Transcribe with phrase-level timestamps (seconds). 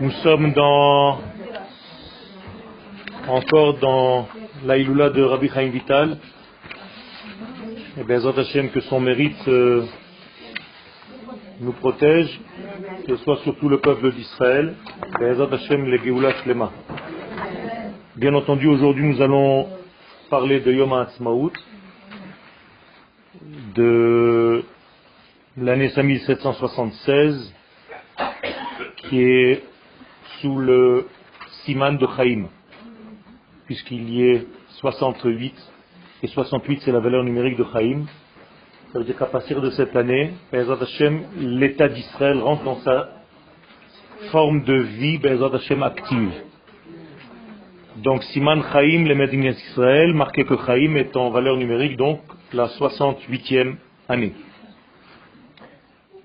[0.00, 1.20] Nous sommes dans
[3.28, 4.28] encore dans
[4.64, 6.18] l'Aïloula de Rabbi Chaim Vital.
[7.98, 9.84] Et bien, Hashem, que son mérite euh,
[11.60, 12.40] nous protège,
[13.06, 14.74] que ce soit surtout le peuple d'Israël.
[15.20, 16.70] Hashem, le Geoula Shlema.
[18.16, 19.68] Bien entendu, aujourd'hui, nous allons
[20.30, 21.52] parler de Yom HaAtzmaut,
[23.74, 24.64] de
[25.56, 27.54] l'année 5776,
[29.08, 29.62] qui est
[30.40, 31.06] sous le
[31.64, 32.46] Siman de Chaim,
[33.66, 34.46] puisqu'il y est
[34.80, 35.54] 68,
[36.22, 38.04] et 68 c'est la valeur numérique de Chaim.
[38.92, 40.32] Ça veut dire qu'à partir de cette année,
[41.38, 43.10] l'État d'Israël rentre dans sa
[44.30, 45.20] forme de vie
[45.82, 46.32] active.
[47.98, 52.20] Donc Siman Chaim, les Médines d'Israël, marqué que Chaim est en valeur numérique, donc
[52.52, 53.76] la 68e
[54.08, 54.32] année.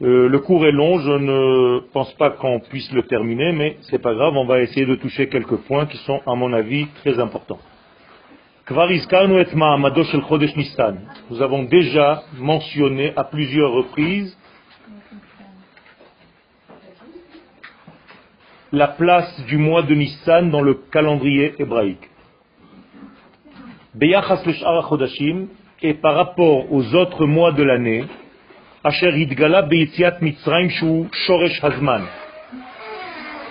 [0.01, 4.01] Euh, le cours est long, je ne pense pas qu'on puisse le terminer, mais c'est
[4.01, 7.19] pas grave, on va essayer de toucher quelques points qui sont, à mon avis, très
[7.19, 7.59] importants.
[11.29, 14.35] Nous avons déjà mentionné à plusieurs reprises
[18.71, 22.09] la place du mois de Nissan dans le calendrier hébraïque.
[25.83, 28.05] Et par rapport aux autres mois de l'année,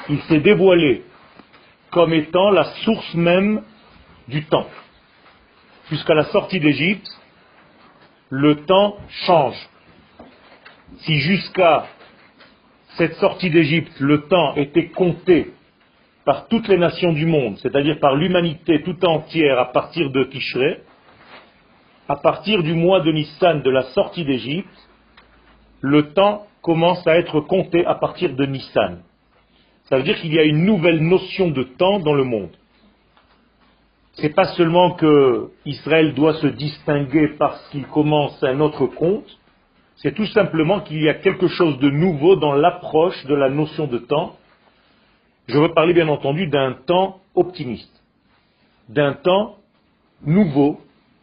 [0.08, 1.04] il s'est dévoilé
[1.90, 3.62] comme étant la source même
[4.26, 4.66] du temps.
[5.88, 7.08] Jusqu'à la sortie d'Égypte,
[8.28, 9.68] le temps change.
[10.98, 11.86] Si jusqu'à
[12.96, 15.52] cette sortie d'Égypte, le temps était compté
[16.24, 20.82] par toutes les nations du monde, c'est-à-dire par l'humanité tout entière à partir de Tishrei,
[22.08, 24.89] à partir du mois de Nissan de la sortie d'Égypte,
[25.80, 28.98] le temps commence à être compté à partir de Nissan.
[29.84, 32.50] Ça veut dire qu'il y a une nouvelle notion de temps dans le monde.
[34.14, 39.38] Ce n'est pas seulement que Israël doit se distinguer parce qu'il commence un autre compte,
[39.96, 43.86] c'est tout simplement qu'il y a quelque chose de nouveau dans l'approche de la notion
[43.86, 44.36] de temps.
[45.46, 48.02] Je veux parler bien entendu d'un temps optimiste,
[48.88, 49.56] d'un temps
[50.24, 50.80] nouveau,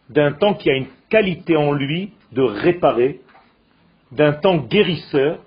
[0.09, 3.21] d'un temps qui a une qualité en lui de réparer,
[4.11, 5.39] d'un temps guérisseur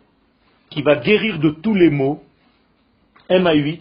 [0.70, 2.22] qui va guérir de tous les maux,
[3.28, 3.80] MA8,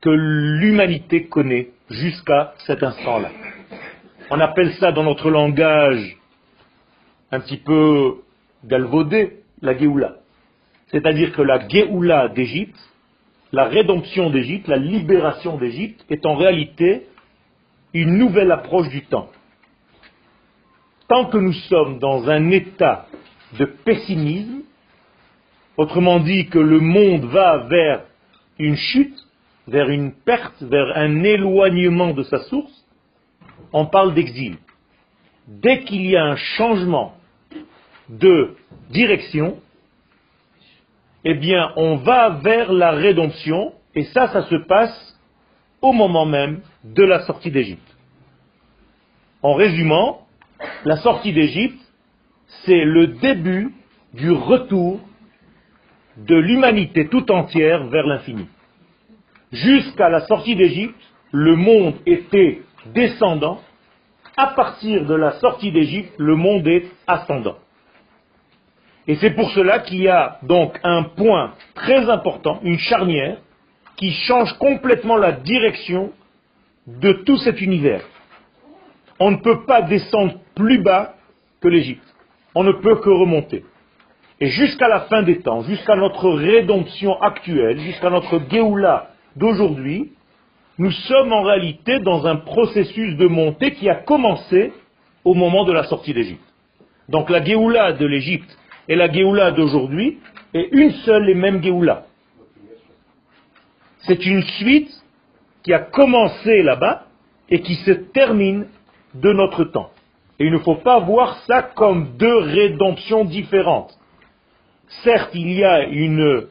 [0.00, 3.30] que l'humanité connaît jusqu'à cet instant-là.
[4.30, 6.16] On appelle ça dans notre langage
[7.30, 8.16] un petit peu
[8.64, 10.16] galvaudé la Géoula.
[10.90, 12.78] C'est-à-dire que la Géoula d'Égypte,
[13.52, 17.06] la rédemption d'Égypte, la libération d'Égypte est en réalité
[17.94, 19.30] une nouvelle approche du temps.
[21.08, 23.06] Tant que nous sommes dans un état
[23.56, 24.62] de pessimisme,
[25.76, 28.02] autrement dit que le monde va vers
[28.58, 29.16] une chute,
[29.66, 32.84] vers une perte, vers un éloignement de sa source,
[33.72, 34.56] on parle d'exil.
[35.46, 37.14] Dès qu'il y a un changement
[38.08, 38.56] de
[38.90, 39.58] direction,
[41.24, 45.18] eh bien, on va vers la rédemption, et ça, ça se passe
[45.80, 47.96] au moment même de la sortie d'Égypte.
[49.42, 50.26] En résumant,
[50.84, 51.80] la sortie d'Égypte,
[52.48, 53.72] c'est le début
[54.14, 55.00] du retour
[56.16, 58.46] de l'humanité tout entière vers l'infini.
[59.52, 61.00] Jusqu'à la sortie d'Égypte,
[61.30, 63.60] le monde était descendant.
[64.36, 67.56] À partir de la sortie d'Égypte, le monde est ascendant.
[69.06, 73.38] Et c'est pour cela qu'il y a donc un point très important, une charnière,
[73.96, 76.12] qui change complètement la direction
[76.86, 78.02] de tout cet univers.
[79.18, 81.14] On ne peut pas descendre plus bas
[81.60, 82.08] que l'Égypte
[82.54, 83.64] on ne peut que remonter.
[84.40, 90.12] Et jusqu'à la fin des temps, jusqu'à notre rédemption actuelle, jusqu'à notre Géoula d'aujourd'hui,
[90.78, 94.72] nous sommes en réalité dans un processus de montée qui a commencé
[95.24, 96.44] au moment de la sortie d'Égypte.
[97.08, 98.56] Donc la Géoula de l'Égypte
[98.88, 100.18] et la Géoula d'aujourd'hui
[100.54, 102.04] est une seule et même Géoula.
[104.00, 104.90] C'est une suite
[105.64, 107.06] qui a commencé là-bas
[107.50, 108.66] et qui se termine
[109.14, 109.90] de notre temps.
[110.38, 113.92] Et il ne faut pas voir ça comme deux rédemptions différentes.
[115.02, 116.46] Certes, il y a une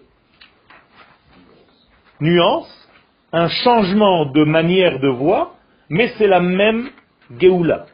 [2.19, 2.89] nuance,
[3.31, 5.55] un changement de manière de voir,
[5.89, 6.89] mais c'est la même
[7.39, 7.85] Géoula.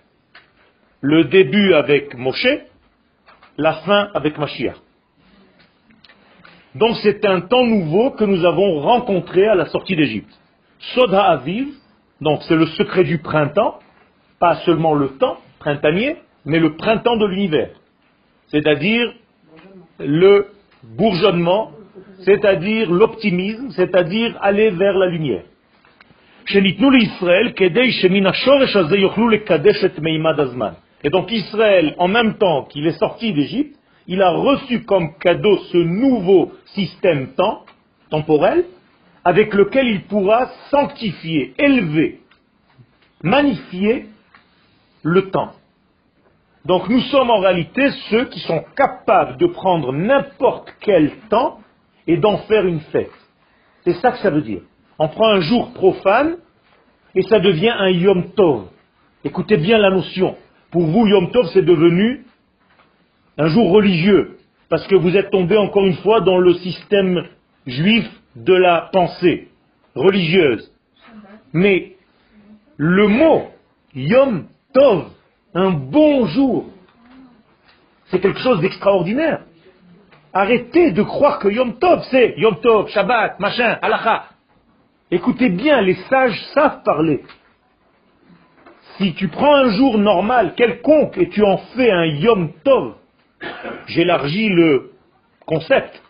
[1.01, 2.47] Le début avec Moshe,
[3.57, 4.77] la fin avec Mashiach.
[6.75, 10.33] Donc c'est un temps nouveau que nous avons rencontré à la sortie d'Égypte.
[10.95, 11.67] Sodha Aviv,
[12.19, 13.79] donc c'est le secret du printemps,
[14.39, 15.37] pas seulement le temps,
[16.45, 17.69] mais le printemps de l'univers.
[18.47, 19.13] C'est-à-dire
[19.99, 20.47] le
[20.83, 21.71] bourgeonnement,
[22.19, 25.43] c'est-à-dire l'optimisme, c'est-à-dire aller vers la lumière.
[31.03, 33.75] Et donc Israël, en même temps qu'il est sorti d'Égypte,
[34.07, 37.63] il a reçu comme cadeau ce nouveau système temps,
[38.09, 38.65] temporel,
[39.23, 42.19] avec lequel il pourra sanctifier, élever,
[43.21, 44.07] magnifier
[45.03, 45.51] le temps.
[46.65, 51.59] Donc nous sommes en réalité ceux qui sont capables de prendre n'importe quel temps
[52.07, 53.11] et d'en faire une fête.
[53.83, 54.61] C'est ça que ça veut dire.
[54.97, 56.37] On prend un jour profane
[57.15, 58.67] et ça devient un Yom Tov.
[59.25, 60.37] Écoutez bien la notion.
[60.71, 62.25] Pour vous, Yom Tov, c'est devenu
[63.37, 64.37] un jour religieux,
[64.69, 67.27] parce que vous êtes tombé encore une fois dans le système
[67.65, 69.49] juif de la pensée
[69.95, 70.71] religieuse.
[71.51, 71.95] Mais
[72.77, 73.47] le mot
[73.95, 75.05] Yom Tov,
[75.53, 76.65] un bon jour,
[78.07, 79.41] c'est quelque chose d'extraordinaire.
[80.33, 84.25] Arrêtez de croire que Yom Tov, c'est Yom Tov, Shabbat, machin, halakha.
[85.11, 87.23] Écoutez bien, les sages savent parler.
[88.97, 92.95] Si tu prends un jour normal, quelconque, et tu en fais un Yom Tov,
[93.87, 94.91] j'élargis le
[95.45, 96.01] concept,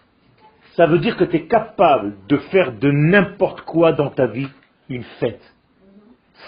[0.75, 4.49] ça veut dire que tu es capable de faire de n'importe quoi dans ta vie
[4.89, 5.41] une fête.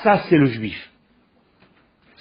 [0.03, 0.91] Ça, c'est le juif.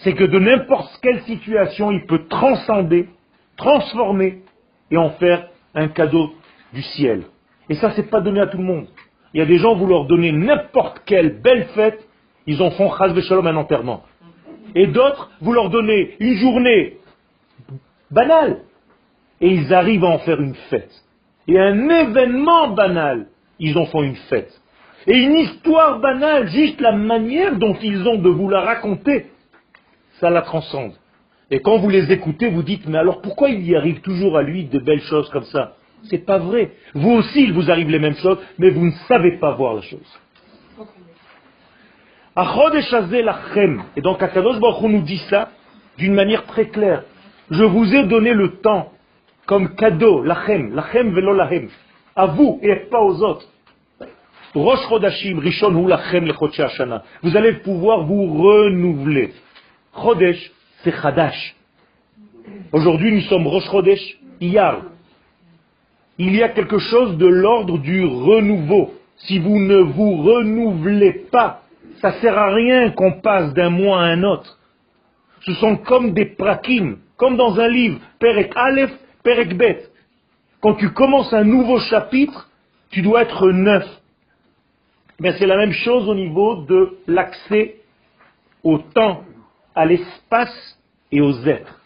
[0.05, 3.09] C'est que de n'importe quelle situation, il peut transcender,
[3.57, 4.43] transformer
[4.91, 6.31] et en faire un cadeau
[6.75, 7.23] du ciel.
[7.71, 8.87] Et ça, c'est pas donné à tout le monde.
[9.33, 12.07] Il y a des gens, vous leur donnez n'importe quelle belle fête,
[12.47, 14.03] ils en font chas shalom un enterrement.
[14.75, 16.99] Et d'autres, vous leur donnez une journée
[18.11, 18.59] banale,
[19.41, 20.93] et ils arrivent à en faire une fête.
[21.49, 23.29] Et un événement banal,
[23.59, 24.53] ils en font une fête.
[25.07, 29.27] Et une histoire banale, juste la manière dont ils ont de vous la raconter,
[30.21, 30.93] ça la transcende.
[31.51, 34.43] Et quand vous les écoutez, vous dites, mais alors pourquoi il y arrive toujours à
[34.43, 35.77] lui de belles choses comme ça?
[36.11, 36.73] C'est pas vrai.
[36.95, 39.83] Vous aussi, il vous arrive les mêmes choses, mais vous ne savez pas voir la
[39.83, 40.19] chose.
[43.97, 45.51] Et donc Akadosh Baruch nous dit ça
[45.99, 47.05] d'une manière très claire.
[47.51, 48.91] Je vous ai donné le temps
[49.47, 51.69] comme cadeau, lachem, lachem velo lahem,
[52.17, 53.47] à vous et pas aux autres.
[54.55, 59.33] Rosh Chodashim, Rishon hu lachem le Vous allez pouvoir vous renouveler.
[59.95, 60.51] Chodesh,
[60.83, 61.55] c'est Chadash.
[62.73, 64.83] Aujourd'hui, nous sommes Rosh Chodesh, Iyar.
[66.19, 68.95] Il y a quelque chose de l'ordre du renouveau.
[69.17, 71.63] Si vous ne vous renouvelez pas,
[72.01, 74.59] ça ne sert à rien qu'on passe d'un mois à un autre.
[75.41, 78.93] Ce sont comme des prakim, comme dans un livre, Perek Aleph,
[79.23, 79.89] Perek Bet.
[80.61, 82.49] Quand tu commences un nouveau chapitre,
[82.91, 83.87] tu dois être neuf.
[85.21, 87.77] Mais c'est la même chose au niveau de l'accès
[88.63, 89.23] au temps,
[89.75, 90.79] à l'espace
[91.11, 91.81] et aux êtres.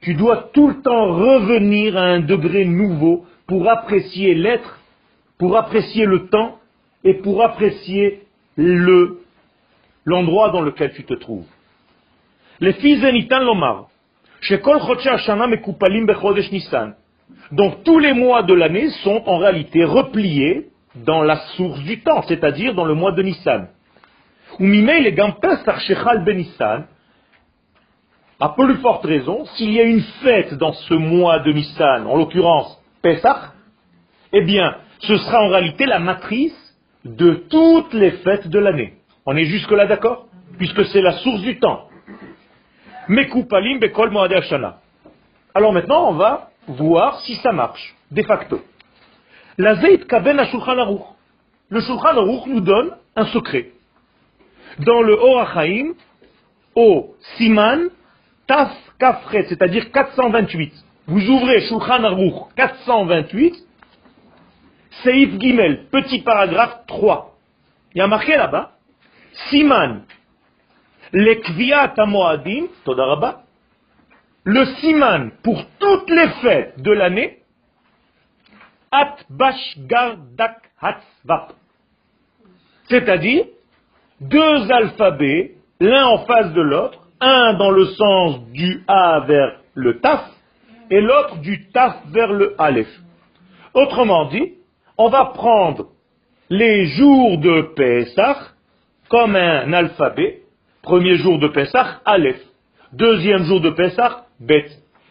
[0.00, 4.78] Tu dois tout le temps revenir à un degré nouveau pour apprécier l'être,
[5.38, 6.58] pour apprécier le temps
[7.02, 8.22] et pour apprécier
[8.56, 9.20] le
[10.04, 11.46] l'endroit dans lequel tu te trouves.
[12.60, 13.88] Les fils Nitan Lomar,
[17.52, 22.22] donc tous les mois de l'année sont en réalité repliés dans la source du temps,
[22.22, 23.68] c'est-à-dire dans le mois de Nissan.
[24.60, 26.86] Ou les ben Nissan,
[28.44, 32.14] à plus forte raison, s'il y a une fête dans ce mois de Nissan, en
[32.14, 33.38] l'occurrence Pesach,
[34.34, 36.52] eh bien, ce sera en réalité la matrice
[37.06, 38.96] de toutes les fêtes de l'année.
[39.24, 40.26] On est jusque-là d'accord?
[40.58, 41.88] Puisque c'est la source du temps.
[43.08, 44.12] Mekupalim bekol
[45.54, 48.60] Alors maintenant, on va voir si ça marche, de facto.
[49.56, 51.06] La Zeit Kaben Shulchan Aruch.
[51.70, 53.70] Le Shulchan Aruch nous donne un secret.
[54.80, 55.94] Dans le Orachaim,
[56.74, 57.88] au Siman,
[58.46, 60.72] Taf Kafret, c'est-à-dire 428.
[61.06, 63.54] Vous ouvrez Shulchan Aruch 428,
[65.02, 67.36] Seif Gimel, petit paragraphe 3.
[67.94, 68.72] Il y a marqué là-bas,
[69.50, 70.04] Siman,
[71.12, 73.42] Lekviat Amoadim, Todaraba,
[74.44, 77.40] le Siman pour toutes les fêtes de l'année,
[78.90, 80.60] At Bash Gardak.
[82.88, 83.46] C'est-à-dire,
[84.20, 90.00] deux alphabets, l'un en face de l'autre, un dans le sens du A vers le
[90.00, 90.30] Taf,
[90.90, 92.88] et l'autre du Taf vers le Aleph.
[93.72, 94.54] Autrement dit,
[94.98, 95.88] on va prendre
[96.50, 98.36] les jours de Pesach
[99.08, 100.42] comme un alphabet.
[100.82, 102.40] Premier jour de Pesach, Aleph.
[102.92, 104.66] Deuxième jour de Pesach, Bet.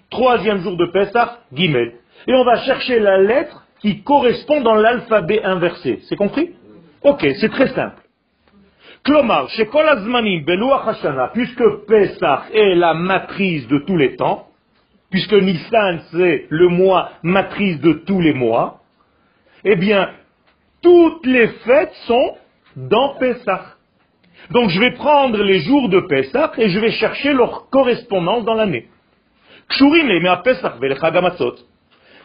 [0.10, 1.94] Troisième jour de Pesach, Gimel.
[2.28, 6.00] Et on va chercher la lettre qui correspond dans l'alphabet inversé.
[6.08, 6.52] C'est compris?
[7.04, 8.02] Ok, c'est très simple.
[9.04, 10.46] Klomar, chez Kolazmanim,
[11.34, 14.48] puisque Pesach est la matrice de tous les temps,
[15.10, 18.80] puisque Nissan c'est le mois matrice de tous les mois,
[19.66, 20.10] Eh bien,
[20.82, 22.36] toutes les fêtes sont
[22.76, 23.76] dans Pessah.
[24.52, 28.56] Donc je vais prendre les jours de Pessah et je vais chercher leur correspondance dans
[28.56, 28.90] l'année.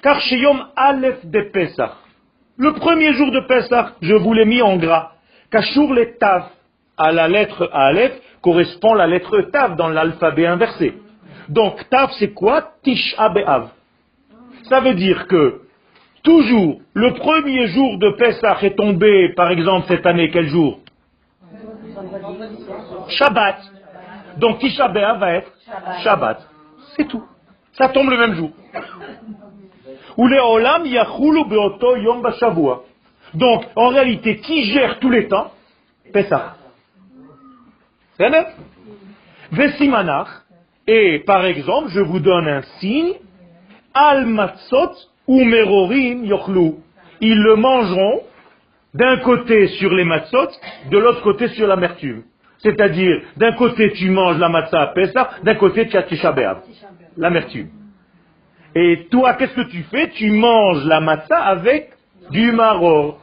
[0.03, 1.97] Car chez Yom Aleph de Pessah,
[2.57, 5.13] le premier jour de Pessah, je vous l'ai mis en gras.
[5.51, 6.51] Kachour les Tav,
[6.99, 8.13] à la lettre Aleph,
[8.43, 10.95] correspond la lettre Tav dans l'alphabet inversé.
[11.49, 12.73] Donc Tav c'est quoi?
[12.83, 13.69] Tisha Be'av.
[14.65, 15.63] Ça veut dire que
[16.23, 20.81] toujours le premier jour de Pessah est tombé, par exemple cette année, quel jour?
[23.09, 23.59] Shabbat.
[24.37, 25.51] Donc Tisha B'Av va être
[26.03, 26.47] Shabbat.
[26.97, 27.25] C'est tout.
[27.73, 28.51] Ça tombe le même jour.
[33.35, 35.53] Donc, en réalité, qui gère tous les temps?
[36.13, 36.57] Pessah.
[39.53, 40.29] Vesimanach.
[40.87, 43.15] Et par exemple, je vous donne un signe.
[43.95, 44.93] Al Matzot
[45.27, 46.25] ou Merorim.
[47.21, 48.23] Ils le mangeront
[48.95, 50.49] d'un côté sur les matzot,
[50.91, 52.23] de l'autre côté sur l'amertume.
[52.59, 56.05] C'est-à-dire, d'un côté tu manges la matzah à Pessah, d'un côté tu as
[57.17, 57.69] l'amertume.
[58.75, 60.11] Et toi, qu'est-ce que tu fais?
[60.11, 61.91] Tu manges la matzah avec
[62.31, 63.21] du maror.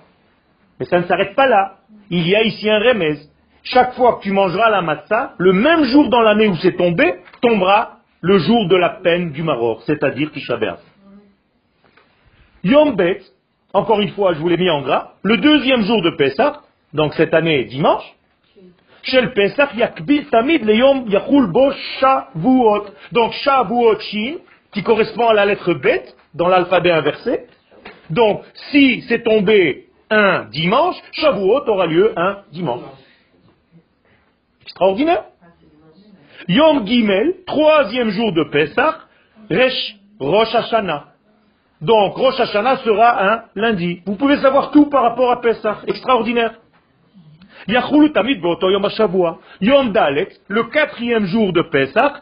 [0.80, 1.78] Mais ça ne s'arrête pas là.
[2.10, 3.18] Il y a ici un remez.
[3.66, 7.16] Chaque fois que tu mangeras la matzah, le même jour dans l'année où c'est tombé,
[7.42, 10.58] tombera le jour de la peine du maror, c'est-à-dire Tisha
[12.64, 13.22] Yom Bet,
[13.74, 16.62] encore une fois, je vous l'ai mis en gras, le deuxième jour de Pessah,
[16.94, 18.04] donc cette année dimanche,
[19.04, 22.86] chez le Pessah, yakbil tamid le yom yachul bo shavuot.
[23.12, 24.38] Donc shavuot shin,
[24.74, 27.46] qui correspond à la lettre bet dans l'alphabet inversé.
[28.10, 28.42] Donc,
[28.72, 32.82] si c'est tombé un dimanche, shavuot aura lieu un dimanche.
[34.66, 35.26] Extraordinaire.
[36.48, 39.00] Yom Gimel, troisième jour de Pessah,
[39.50, 41.06] Resh Rosh Hashanah.
[41.82, 44.02] Donc, Rosh Hashanah sera un lundi.
[44.06, 45.78] Vous pouvez savoir tout par rapport à Pessah.
[45.88, 46.56] Extraordinaire.
[47.68, 52.22] Yachulu Tamid Yom Yom Dalet, le quatrième jour de Pessah,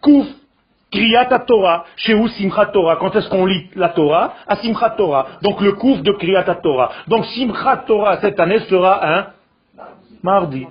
[0.00, 0.26] Kouf,
[0.92, 2.96] Kriyat Torah, chez où Simchat Torah.
[2.96, 4.34] Quand est-ce qu'on lit la Torah?
[4.46, 5.26] À Simchat Torah.
[5.42, 6.90] Donc le Kouf de Kriyat Torah.
[7.08, 9.26] Donc Simchat Torah cette année sera un
[10.22, 10.66] mardi.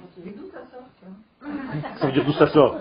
[1.97, 2.77] Ça veut dire d'où ça sort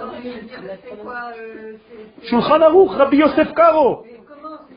[2.24, 4.04] Shulchan Aruch, Rabbi Yosef Karo.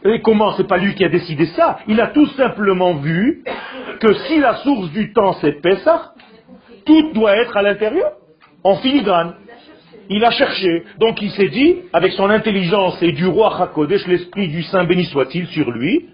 [0.04, 1.80] Et comment C'est pas lui qui a décidé ça?
[1.88, 3.44] Il a tout simplement vu
[4.00, 6.14] que si la source du temps c'est Pessah,
[6.86, 8.14] tout doit être à l'intérieur,
[8.64, 9.36] en filigrane.
[10.10, 10.86] Il a cherché.
[10.98, 15.06] Donc il s'est dit, avec son intelligence et du roi Hakodesh, l'esprit du Saint béni
[15.06, 16.10] soit-il sur lui,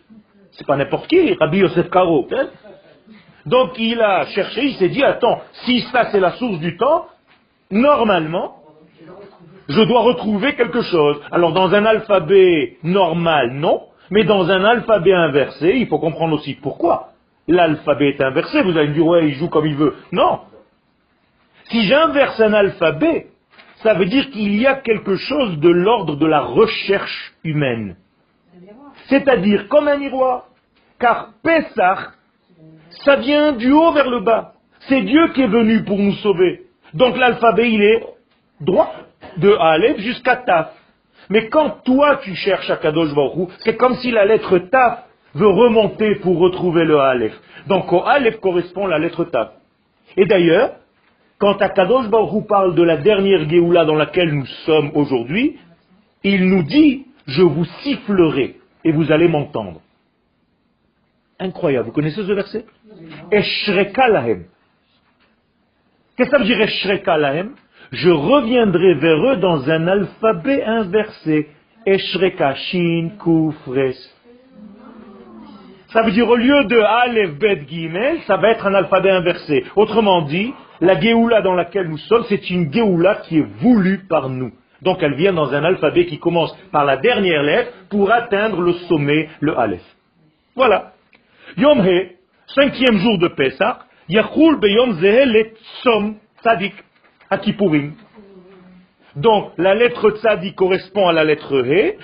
[0.52, 2.28] c'est pas n'importe qui, Rabbi Yosef Karo.
[2.32, 2.48] Hein.
[3.46, 7.06] Donc il a cherché, il s'est dit, attends, si ça c'est la source du temps,
[7.72, 8.58] normalement,
[9.68, 11.22] je dois retrouver quelque chose.
[11.32, 13.82] Alors dans un alphabet normal, non,
[14.12, 17.10] mais dans un alphabet inversé, il faut comprendre aussi pourquoi.
[17.48, 19.96] L'alphabet est inversé, vous allez me dire, ouais, il joue comme il veut.
[20.12, 20.42] Non.
[21.66, 23.28] Si j'inverse un alphabet,
[23.78, 27.98] ça veut dire qu'il y a quelque chose de l'ordre de la recherche humaine.
[29.08, 30.48] C'est-à-dire comme un miroir.
[31.00, 32.14] Car Pessah,
[33.04, 34.54] ça vient du haut vers le bas.
[34.88, 36.65] C'est Dieu qui est venu pour nous sauver.
[36.96, 38.04] Donc l'alphabet, il est
[38.62, 38.92] droit
[39.38, 40.74] de Aleph jusqu'à Taf.
[41.30, 45.48] Mais quand toi tu cherches à Kadosh Baruch c'est comme si la lettre Taf veut
[45.48, 47.34] remonter pour retrouver le Aleph.
[47.68, 49.52] Donc au Aleph correspond la lettre Taf.
[50.16, 50.76] Et d'ailleurs,
[51.38, 55.58] quand Akadosh Baruch parle de la dernière Géoula dans laquelle nous sommes aujourd'hui,
[56.24, 59.82] il nous dit, je vous sifflerai et vous allez m'entendre.
[61.40, 62.66] Incroyable, vous connaissez ce verset?
[63.32, 64.46] Eshreka lahem.
[66.16, 66.60] Qu'est-ce que ça veut dire
[67.92, 71.50] je reviendrai vers eux dans un alphabet inversé.
[71.86, 73.96] Eshreka Shin Kufres.
[75.90, 79.64] Ça veut dire au lieu de Aleph Bet Gimel, ça va être un alphabet inversé.
[79.76, 84.30] Autrement dit, la Géoula dans laquelle nous sommes, c'est une Géoula qui est voulue par
[84.30, 84.52] nous.
[84.82, 88.74] Donc elle vient dans un alphabet qui commence par la dernière lettre pour atteindre le
[88.90, 89.86] sommet, le Aleph.
[90.56, 90.94] Voilà.
[91.56, 92.16] Yom He,
[92.48, 93.78] cinquième jour de Pesach,
[94.10, 96.74] Yachul Beyom Zehe le Tsom Tzadik.
[99.16, 101.96] Donc, la lettre Tzadi correspond à la lettre He.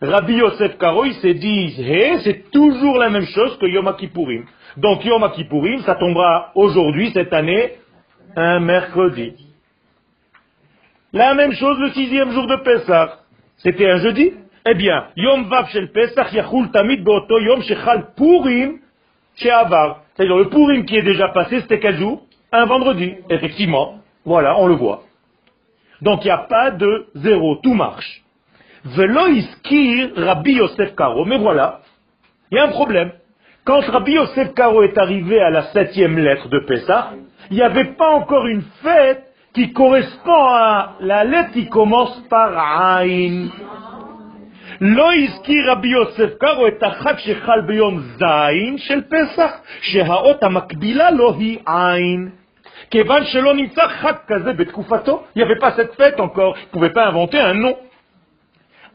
[0.00, 4.44] Rabbi Yosef Karo, il s'est dit He, c'est toujours la même chose que Yom Kippourim.
[4.78, 7.74] Donc, Yom Kippourim, ça tombera aujourd'hui, cette année,
[8.36, 9.34] un mercredi.
[11.12, 13.18] La même chose le sixième jour de Pessah.
[13.58, 14.32] C'était un jeudi?
[14.66, 18.78] Eh bien, Yom Vav Shel Pesach Yachul Tamid Beoto Yom Shechal Purim
[19.40, 20.02] Sheavar.
[20.14, 22.22] C'est-à-dire le Purim qui est déjà passé, c'était quel jour?
[22.52, 23.94] Un vendredi, effectivement.
[24.24, 25.02] Voilà, on le voit.
[26.02, 28.22] Donc il n'y a pas de zéro, tout marche.
[28.84, 29.22] Velo
[30.16, 31.80] Rabbi Yosef Karo, mais voilà,
[32.50, 33.12] il y a un problème.
[33.64, 37.12] Quand Rabbi Yosef Karo est arrivé à la septième lettre de Pessah,
[37.50, 42.56] il n'y avait pas encore une fête qui correspond à la lettre qui commence par
[42.56, 43.50] Aïn.
[44.80, 51.34] לא הזכיר רבי יוסף קארו את החג שחל ביום זין של פסח, שהאות המקבילה לו
[51.34, 52.30] היא עין.
[52.90, 55.54] כיוון שלא נמצא חג כזה בתקופתו, il ne
[56.72, 57.74] pouvait pas inventer un nom.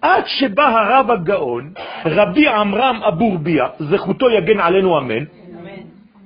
[0.01, 1.73] עד שבא הרב הגאון,
[2.05, 5.23] רבי עמרם אבורביה, זכותו יגן עלינו אמן,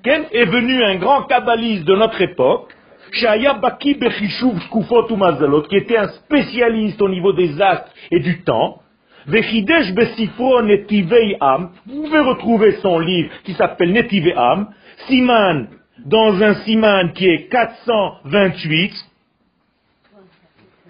[0.03, 2.73] כן, venu un grand kabbaliste de notre époque,
[3.11, 8.41] שהיה בקי בחישוב תקופות ומזלות, qui était un spécialiste au niveau des astres et du
[8.41, 8.79] temps,
[9.27, 14.69] Vechidesh Besifro Am, vous pouvez retrouver son livre qui s'appelle Netivei Am,
[15.07, 15.67] Siman,
[16.05, 18.93] dans un Siman qui est 428.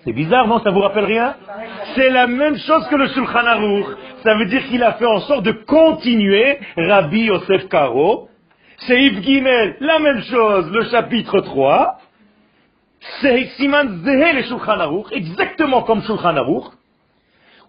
[0.05, 0.59] C'est bizarre, non?
[0.59, 1.35] Ça vous rappelle rien?
[1.95, 3.85] C'est la même chose que le Shulchan Aruch.
[4.23, 8.29] Ça veut dire qu'il a fait en sorte de continuer Rabbi Yosef Karo.
[8.87, 11.97] C'est Yves Gimel, la même chose, le chapitre 3.
[13.21, 16.78] C'est Siman Zehe le Shulchan Aruch, exactement comme Shulchan Aruch.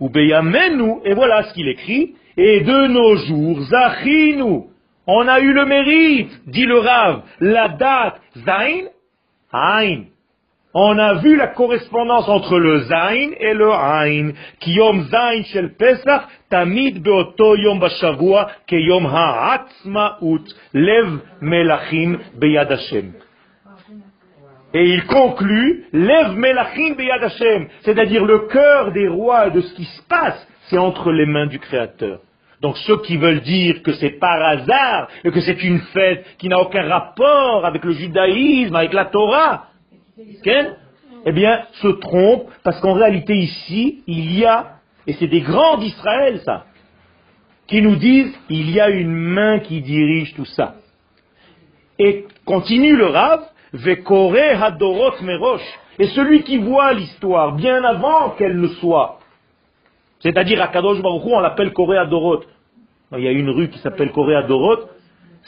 [0.00, 4.62] Ou Beyamenu, et voilà ce qu'il écrit, et de nos jours, Zachinu,
[5.06, 8.88] on a eu le mérite, dit le Rav, la date Zain,
[9.52, 10.04] Ain.
[10.72, 14.32] On a vu la correspondance entre le Zain et le Ain.
[14.60, 23.12] Kiyom Zain shel Pesach, tamid beoto yom bashavua, keyom ha'atzmaut, lev melachim beyad Hashem.
[24.72, 29.84] Et il conclut, Lev Melachim Beyad Hashem, c'est-à-dire le cœur des rois de ce qui
[29.84, 32.20] se passe, c'est entre les mains du Créateur.
[32.60, 36.48] Donc ceux qui veulent dire que c'est par hasard et que c'est une fête qui
[36.48, 39.66] n'a aucun rapport avec le judaïsme, avec la Torah,
[41.26, 45.78] eh bien, se trompent parce qu'en réalité ici, il y a, et c'est des grands
[45.78, 46.66] d'Israël ça,
[47.66, 50.74] qui nous disent, il y a une main qui dirige tout ça.
[51.98, 55.78] Et continue le Rav, Hadorot Merosh.
[55.98, 59.18] Et celui qui voit l'histoire bien avant qu'elle ne soit,
[60.20, 62.42] c'est-à-dire à Kadosh Baruch Hu, on l'appelle Koré Hadorot.
[63.16, 64.88] Il y a une rue qui s'appelle Koré Hadorot,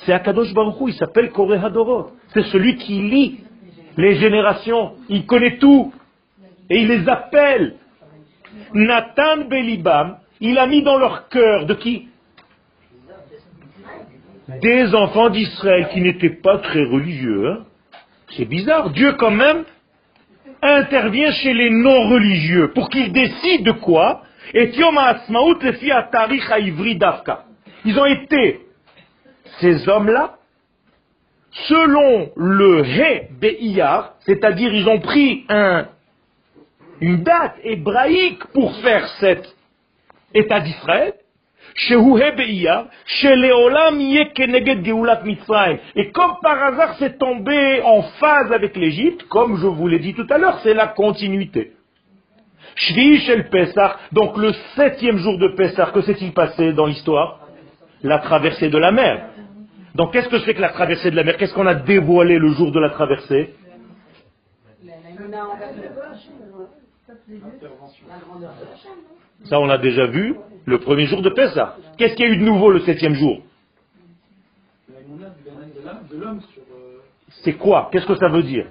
[0.04, 2.10] c'est Akadosh Baruch Hu, il s'appelle Koré Hadorot.
[2.34, 3.40] C'est celui qui lit
[3.96, 5.92] les générations, il connaît tout,
[6.70, 7.76] et il les appelle.
[8.74, 12.08] Nathan Belibam, il a mis dans leur cœur de qui?
[14.60, 17.48] Des enfants d'Israël qui n'étaient pas très religieux.
[17.48, 17.64] Hein
[18.36, 18.90] c'est bizarre.
[18.90, 19.64] Dieu quand même
[20.62, 24.22] intervient chez les non-religieux pour qu'ils décident de quoi?
[24.54, 24.70] Et
[27.84, 28.60] Ils ont été,
[29.60, 30.36] ces hommes-là,
[31.50, 35.86] selon le He Be'iyar, c'est-à-dire ils ont pris un,
[37.00, 39.54] une date hébraïque pour faire cet
[40.34, 41.14] État d'Israël,
[45.96, 50.14] et comme par hasard c'est tombé en phase avec l'Égypte, comme je vous l'ai dit
[50.14, 51.72] tout à l'heure, c'est la continuité.
[52.74, 57.40] Shvi Pesach, donc le septième jour de Pesach, que s'est-il passé dans l'histoire?
[58.02, 59.28] La traversée de la mer.
[59.94, 61.36] Donc qu'est-ce que c'est que la traversée de la mer?
[61.36, 63.54] Qu'est-ce qu'on a dévoilé le jour de la traversée?
[69.44, 71.76] Ça on l'a déjà vu le premier jour de Pessah.
[71.98, 73.42] Qu'est-ce qu'il y a eu de nouveau le septième jour?
[77.42, 77.88] C'est quoi?
[77.90, 78.66] Qu'est-ce que ça veut dire?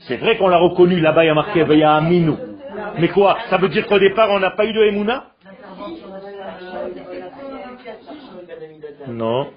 [0.00, 2.32] C'est vrai qu'on l'a reconnu, là-bas il y a marqué Veya Aminu.
[2.98, 3.38] Mais quoi?
[3.48, 5.26] Ça veut dire qu'au départ on n'a pas eu de Emouna?
[9.08, 9.50] Non.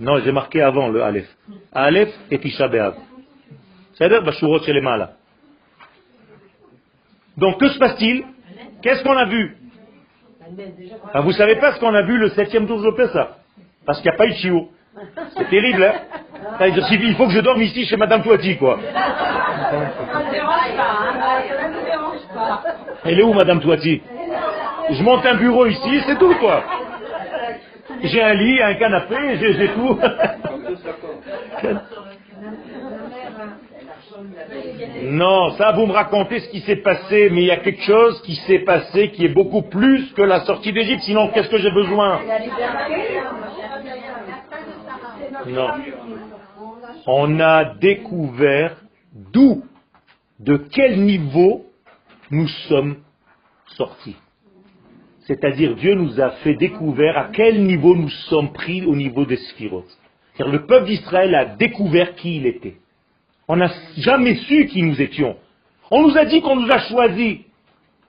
[0.00, 1.28] Non, j'ai marqué avant le Aleph.
[1.72, 2.94] Aleph et Tisha B'Av.
[3.94, 4.22] C'est-à-dire,
[4.64, 5.10] chez les malas.
[7.36, 8.24] Donc, que se passe-t-il?
[8.82, 9.56] Qu'est-ce qu'on a vu?
[11.14, 13.36] Ah, Vous savez pas ce qu'on a vu le septième jour de Pessah
[13.86, 14.68] Parce qu'il n'y a pas eu de.
[15.36, 15.94] C'est terrible, hein?
[16.60, 18.78] Il faut que je dorme ici chez Madame Toiti, quoi.
[23.04, 24.02] Elle est où, Madame Toiti
[24.90, 26.62] Je monte un bureau ici, c'est tout, quoi.
[28.02, 29.98] J'ai un lit, un canapé, j'ai tout.
[35.04, 38.20] Non, ça vous me racontez ce qui s'est passé, mais il y a quelque chose
[38.22, 41.70] qui s'est passé qui est beaucoup plus que la sortie d'Égypte, sinon qu'est-ce que j'ai
[41.70, 42.20] besoin?
[45.46, 45.68] Non.
[47.06, 48.76] On a découvert
[49.32, 49.64] d'où,
[50.38, 51.66] de quel niveau
[52.30, 52.96] nous sommes
[53.76, 54.16] sortis.
[55.26, 59.36] C'est-à-dire Dieu nous a fait découvrir à quel niveau nous sommes pris au niveau des
[59.36, 59.96] sphirotes.
[60.38, 62.76] le peuple d'Israël a découvert qui il était.
[63.46, 65.36] On n'a jamais su qui nous étions.
[65.90, 67.38] On nous a dit qu'on nous a choisis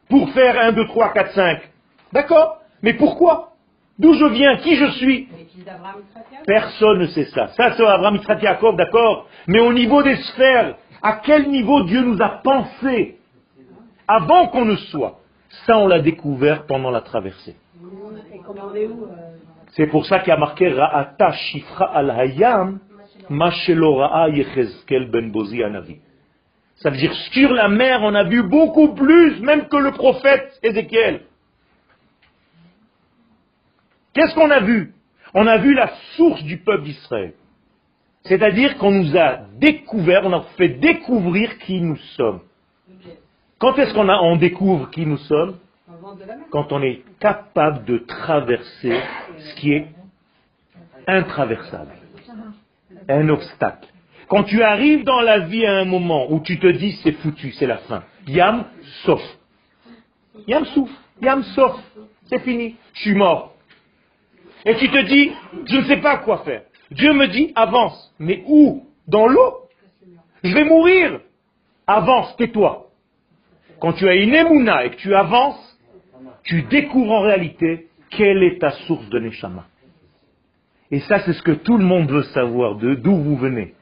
[0.09, 1.61] pour faire 1, 2, 3, 4, 5.
[2.13, 2.61] D'accord?
[2.81, 3.53] Mais pourquoi?
[3.99, 4.57] D'où je viens?
[4.57, 5.27] Qui je suis?
[6.45, 7.49] Personne ne sait ça.
[7.49, 9.27] Ça, c'est Abraham Yaakov, d'accord?
[9.47, 13.17] Mais au niveau des sphères, à quel niveau Dieu nous a pensé
[14.07, 15.19] avant qu'on ne soit?
[15.65, 17.55] Ça, on l'a découvert pendant la traversée.
[19.75, 22.79] C'est pour ça qu'il y a marqué Ra'ata Shifra al-Hayam
[23.29, 23.51] ben
[26.75, 30.59] Ça veut dire sur la mer, on a vu beaucoup plus, même que le prophète
[30.61, 31.21] Ézéchiel.
[34.13, 34.93] Qu'est-ce qu'on a vu?
[35.33, 37.33] On a vu la source du peuple d'Israël.
[38.23, 42.41] C'est-à-dire qu'on nous a découvert, on a fait découvrir qui nous sommes.
[43.63, 45.55] Quand est-ce qu'on on découvre qui nous sommes
[46.51, 48.99] Quand on est capable de traverser
[49.39, 49.87] ce qui est
[51.07, 51.93] intraversable.
[53.07, 53.87] Un obstacle.
[54.27, 57.53] Quand tu arrives dans la vie à un moment où tu te dis c'est foutu,
[57.53, 58.03] c'est la fin.
[58.27, 58.65] Yam
[59.05, 59.23] sauf.
[60.45, 60.89] Yam souf.
[61.21, 61.79] Yam sauf.
[62.25, 62.75] C'est fini.
[62.95, 63.55] Je suis mort.
[64.65, 65.31] Et tu te dis,
[65.67, 66.63] je ne sais pas quoi faire.
[66.91, 68.13] Dieu me dit, avance.
[68.19, 68.85] Mais où?
[69.07, 69.69] Dans l'eau?
[70.43, 71.21] Je vais mourir.
[71.87, 72.82] Avance, tais-toi.
[73.83, 75.77] Quand tu as une émouna et que tu avances,
[76.45, 79.65] tu découvres en réalité quelle est ta source de Neshama.
[80.89, 83.73] Et ça, c'est ce que tout le monde veut savoir, de d'où vous venez.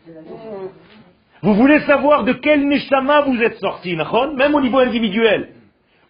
[1.43, 5.49] Vous voulez savoir de quel Neshama vous êtes sorti, même au niveau individuel.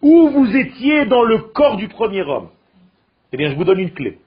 [0.00, 2.48] Où vous étiez dans le corps du premier homme.
[3.30, 4.20] Eh bien, je vous donne une clé.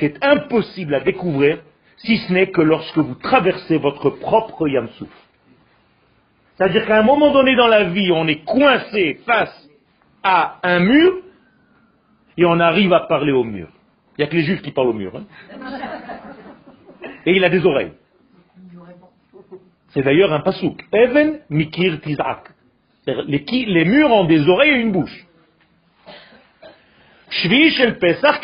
[0.00, 1.58] C'est impossible à découvrir
[1.98, 5.21] si ce n'est que lorsque vous traversez votre propre Yamsouf.
[6.62, 9.68] C'est-à-dire qu'à un moment donné dans la vie, on est coincé face
[10.22, 11.12] à un mur
[12.36, 13.66] et on arrive à parler au mur.
[14.16, 15.12] Il n'y a que les juifs qui parlent au mur.
[15.16, 15.24] Hein.
[17.26, 17.90] Et il a des oreilles.
[19.88, 20.84] C'est d'ailleurs un pasouk.
[20.92, 22.50] Even mikir tizak.
[23.06, 25.26] Les, les murs ont des oreilles et une bouche.
[27.28, 28.40] Shvi shel Pesach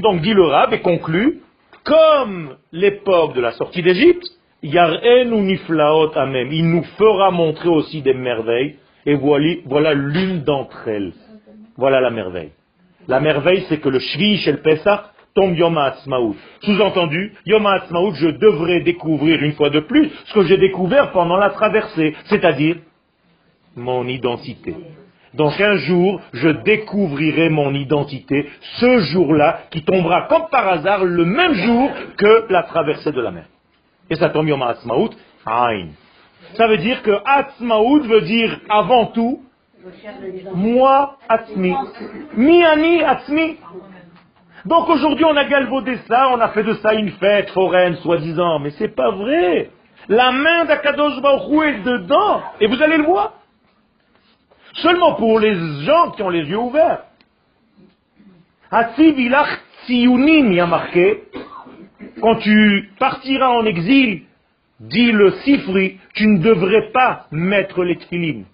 [0.00, 1.40] donc dit le Rab et conclut,
[1.82, 4.24] comme l'époque de la sortie d'Égypte,
[4.64, 11.12] il nous fera montrer aussi des merveilles, et voilà l'une d'entre elles.
[11.76, 12.50] Voilà la merveille.
[13.06, 15.00] La merveille, c'est que le Shvi shel Pesach
[15.34, 16.36] tombe Yom HaAtzmaout.
[16.62, 21.36] Sous-entendu, Yom HaAtzmaout, je devrais découvrir une fois de plus ce que j'ai découvert pendant
[21.36, 22.76] la traversée, c'est-à-dire
[23.76, 24.74] mon identité.
[25.34, 28.48] Donc un jour, je découvrirai mon identité,
[28.78, 33.32] ce jour-là, qui tombera comme par hasard le même jour que la traversée de la
[33.32, 33.44] mer.
[34.10, 35.10] Et ça tombe Yom Atzmaout,
[35.46, 35.88] Aïn.
[36.54, 39.42] Ça veut dire que Atzmaout veut dire avant tout,
[40.54, 41.74] moi, Atzmi.
[42.36, 43.56] Miani, Atzmi.
[44.64, 48.60] Donc aujourd'hui, on a galvaudé ça, on a fait de ça une fête foraine, soi-disant,
[48.60, 49.70] mais c'est pas vrai.
[50.08, 53.34] La main d'Akadosh Baruch est dedans, et vous allez le voir.
[54.74, 57.04] Seulement pour les gens qui ont les yeux ouverts.
[58.70, 61.24] Hatzivilach Tziyunim, y a marqué,
[62.20, 64.22] quand tu partiras en exil,
[64.80, 68.44] dit le Sifri, tu ne devrais pas mettre les tfilim,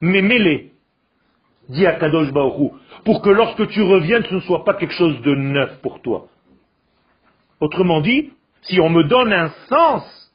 [0.00, 0.72] mais mets-les,
[1.68, 2.70] dit Akadosh Baoru,
[3.04, 6.28] pour que lorsque tu reviennes, ce ne soit pas quelque chose de neuf pour toi.
[7.60, 10.32] Autrement dit, si on me donne un sens,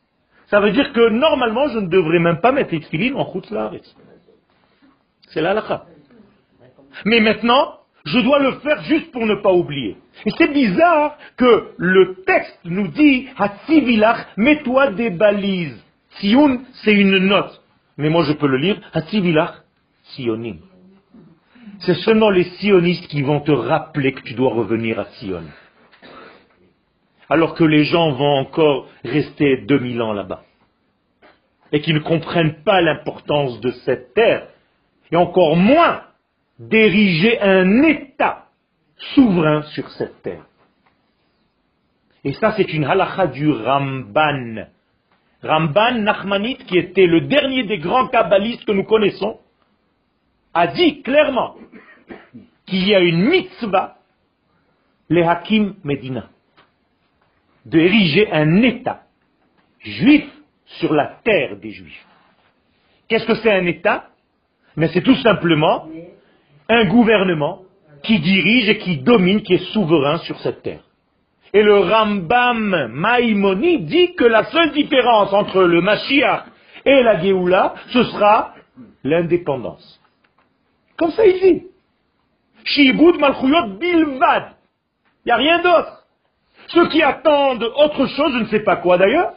[0.48, 3.96] ça veut dire que normalement, je ne devrais même pas mettre les en Chutzlaretz.
[5.30, 5.86] C'est l'halakha.
[7.04, 9.98] Mais maintenant, je dois le faire juste pour ne pas oublier.
[10.26, 15.84] Et c'est bizarre que le texte nous dit, Hatzivilach, mets-toi des balises.
[16.20, 17.62] Sion, c'est une note.
[17.98, 19.64] Mais moi je peux le lire, Hatzivilach,
[20.04, 20.58] Sionim.
[21.80, 25.44] C'est seulement les sionistes qui vont te rappeler que tu dois revenir à Sion.
[27.28, 30.44] Alors que les gens vont encore rester 2000 ans là-bas.
[31.72, 34.48] Et qui ne comprennent pas l'importance de cette terre
[35.12, 36.02] et encore moins
[36.60, 38.46] d'ériger un État
[39.14, 40.46] souverain sur cette terre.
[42.24, 44.68] Et ça, c'est une halakha du Ramban.
[45.44, 49.40] Ramban Nachmanit, qui était le dernier des grands kabbalistes que nous connaissons,
[50.54, 51.56] a dit clairement
[52.66, 53.98] qu'il y a une mitzvah,
[55.10, 56.30] les Hakim Medina,
[57.66, 59.04] d'ériger un État
[59.82, 60.26] juif
[60.66, 62.06] sur la terre des juifs.
[63.08, 64.10] Qu'est-ce que c'est un État?
[64.76, 65.88] Mais c'est tout simplement
[66.70, 67.62] un gouvernement
[68.04, 70.82] qui dirige et qui domine, qui est souverain sur cette terre.
[71.54, 76.46] Et le Rambam Maïmoni dit que la seule différence entre le Mashiach
[76.86, 78.54] et la Géoula, ce sera
[79.04, 80.02] l'indépendance.
[80.98, 81.64] Comme ça il dit.
[82.66, 84.56] Shibud Malchuyot Bilvad.
[85.24, 86.06] Il n'y a rien d'autre.
[86.68, 89.34] Ceux qui attendent autre chose, je ne sais pas quoi d'ailleurs,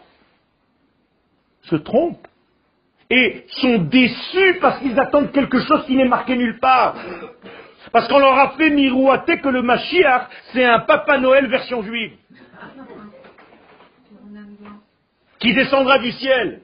[1.62, 2.26] se trompent
[3.10, 6.94] et sont déçus parce qu'ils attendent quelque chose qui n'est marqué nulle part.
[7.92, 12.12] Parce qu'on leur a fait miroiter que le Mashiach, c'est un Papa Noël version juive.
[15.38, 16.60] Qui descendra du ciel.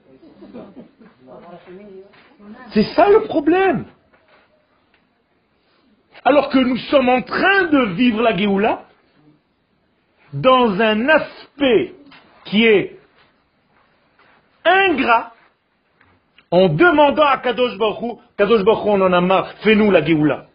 [2.72, 3.86] C'est ça le problème.
[6.24, 8.84] Alors que nous sommes en train de vivre la Géoula
[10.32, 11.94] dans un aspect
[12.46, 12.98] qui est
[14.64, 15.33] ingrat,
[16.54, 20.46] en demandant à Kadosh Baruch Kadosh Baruch on en a marre, fais-nous la Géoula.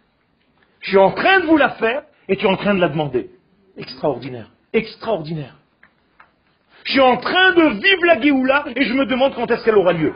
[0.80, 2.88] Je suis en train de vous la faire et tu es en train de la
[2.88, 3.30] demander.
[3.76, 4.50] Extraordinaire.
[4.72, 5.56] Extraordinaire.
[6.86, 9.76] Je suis en train de vivre la Géoula et je me demande quand est-ce qu'elle
[9.76, 10.14] aura lieu.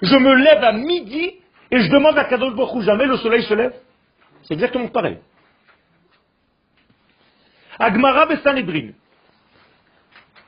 [0.00, 1.32] Je me lève à midi
[1.72, 3.74] et je demande à Kadosh Baruch jamais le soleil se lève.
[4.44, 5.18] C'est exactement pareil.
[7.80, 8.90] Agmara Sanhedrin.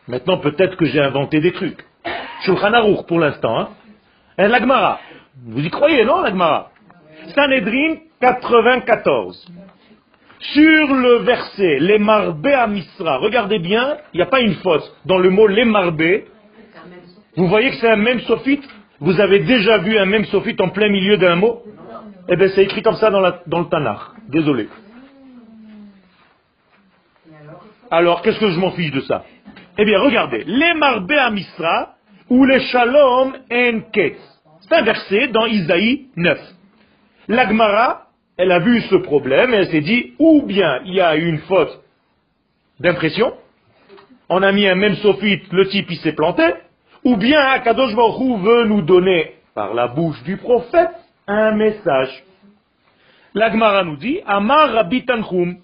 [0.06, 1.84] Maintenant, peut-être que j'ai inventé des trucs.
[2.42, 3.58] Shulchan Aruch pour l'instant.
[3.58, 3.70] Hein.
[4.38, 5.00] Et l'Agmara.
[5.46, 6.70] Vous y croyez, non, l'Agmara
[7.34, 9.46] Sanhedrin 94.
[10.40, 14.94] Sur le verset, les marbé à Misra, regardez bien, il n'y a pas une faute
[15.06, 16.26] dans le mot les marbé.
[17.36, 18.62] Vous voyez que c'est un même sophite?
[19.00, 21.62] Vous avez déjà vu un même sophite en plein milieu d'un mot?
[22.28, 23.98] Eh bien, c'est écrit comme ça dans, le Tanakh.
[24.28, 24.68] Désolé.
[27.90, 29.24] Alors, qu'est-ce que je m'en fiche de ça?
[29.78, 31.93] Eh bien, regardez, les marbé à Misra
[32.34, 34.16] ou les shalom en ket.
[34.60, 36.36] C'est un verset dans Isaïe 9.
[37.28, 41.14] L'Agmara, elle a vu ce problème et elle s'est dit, ou bien il y a
[41.14, 41.80] une faute
[42.80, 43.34] d'impression,
[44.28, 46.42] on a mis un même sophite, le type il s'est planté,
[47.04, 50.90] ou bien Akadosh Baruch veut nous donner, par la bouche du prophète,
[51.28, 52.24] un message.
[53.32, 55.58] L'Agmara nous dit, Amar Rabbi Tanchum,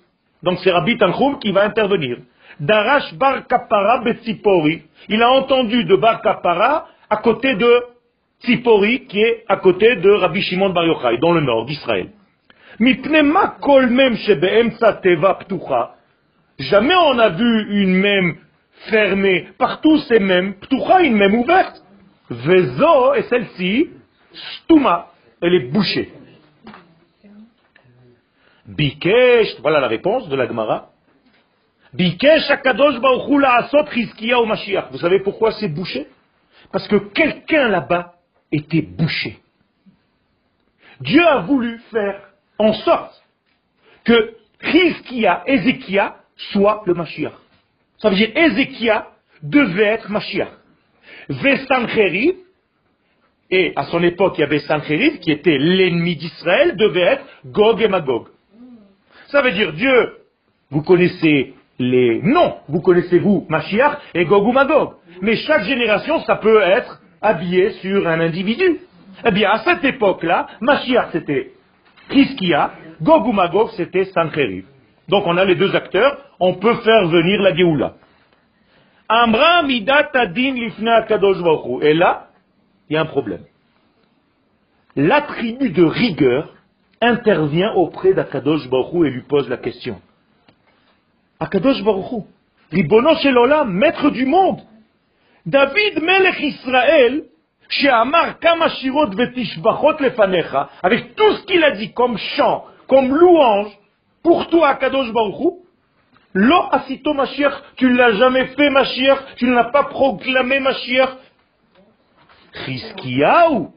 [0.45, 2.19] donc c'est Rabbi Tanchum qui va intervenir.
[2.61, 7.83] Darash Bar Kapara Betzipori, il a entendu de Bar Kapara à côté de
[8.43, 12.11] Tzipori, qui est à côté de Rabbi Shimon Bar Yochai, dans le nord d'Israël.
[16.59, 18.37] Jamais on a vu une même
[18.89, 19.49] fermée.
[19.59, 20.55] Partout c'est même.
[20.55, 21.83] Ptucha, une même ouverte.
[22.31, 23.91] Vezo, et celle-ci,
[24.33, 25.09] stuma,
[25.43, 26.13] elle est bouchée.
[28.67, 30.91] Bikesh, voilà la réponse de la Gemara.
[31.93, 32.51] Bikesh
[34.37, 34.91] au Mashiach.
[34.93, 36.07] Vous savez pourquoi c'est bouché?
[36.73, 38.15] Parce que quelqu'un là-bas
[38.53, 39.39] était bouché.
[41.01, 42.21] Dieu a voulu faire
[42.59, 43.23] en sorte
[44.05, 46.17] que Rizkia, Ézéchia,
[46.53, 47.33] soit le Mashiach.
[47.99, 49.09] Ça veut dire Ézéchia
[49.43, 50.49] devait être Mashiach.
[53.51, 57.81] Et à son époque il y avait Sancheriv, qui était l'ennemi d'Israël, devait être Gog
[57.81, 58.29] et Magog.
[59.29, 60.19] Ça veut dire Dieu,
[60.71, 64.91] vous connaissez les noms, vous connaissez vous Mashiach et Gog ou Magog.
[65.23, 68.81] Mais chaque génération, ça peut être habillé sur un individu.
[69.25, 71.53] Eh bien, à cette époque-là, Mashiach c'était
[72.11, 74.67] Kiskia, Gog ou Magog c'était Sancheriv.
[75.09, 77.95] Donc on a les deux acteurs, on peut faire venir la Géoula.
[79.09, 81.07] Amra midat adin lifna
[81.81, 82.29] Et là,
[82.89, 83.45] il y a un problème.
[84.97, 86.53] L'attribut de rigueur
[87.01, 90.01] intervient auprès d'Akadosh Baruch et lui pose la question.
[91.41, 92.25] Akadosh Baruch
[92.71, 94.61] Ribono Shelolam, maître du monde,
[95.47, 97.25] David Melech Israël,
[97.91, 103.73] Amar Kama Shirot Vetishbachot Lefanecha, avec tout ce qu'il a dit comme chant, comme louange,
[104.23, 105.61] pour toi, Akadosh Baruch
[106.33, 111.17] Lo asito Mashiach, tu ne l'as jamais fait Mashiach, tu ne l'as pas proclamé Mashiach.
[112.65, 113.69] Chizkiyahu,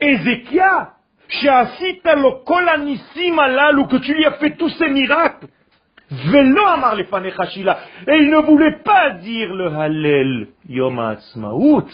[0.00, 0.92] Ézéchia,
[1.28, 5.48] Sheasita lo kol alalu, que tu lui as fait tous ces miracles.
[6.10, 11.84] Velo amar Et il ne voulait pas dire le Hallel Yom Ha'atzmaut.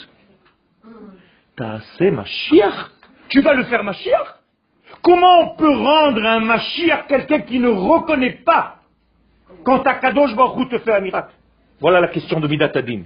[1.56, 2.90] T'as Mashiach.
[3.28, 4.38] Tu vas le faire Mashiach
[5.02, 8.76] Comment on peut rendre un Mashiach quelqu'un qui ne reconnaît pas
[9.64, 11.32] quand Akadosh Baruch te fait un miracle?
[11.80, 13.02] Voilà la question de Midatadin.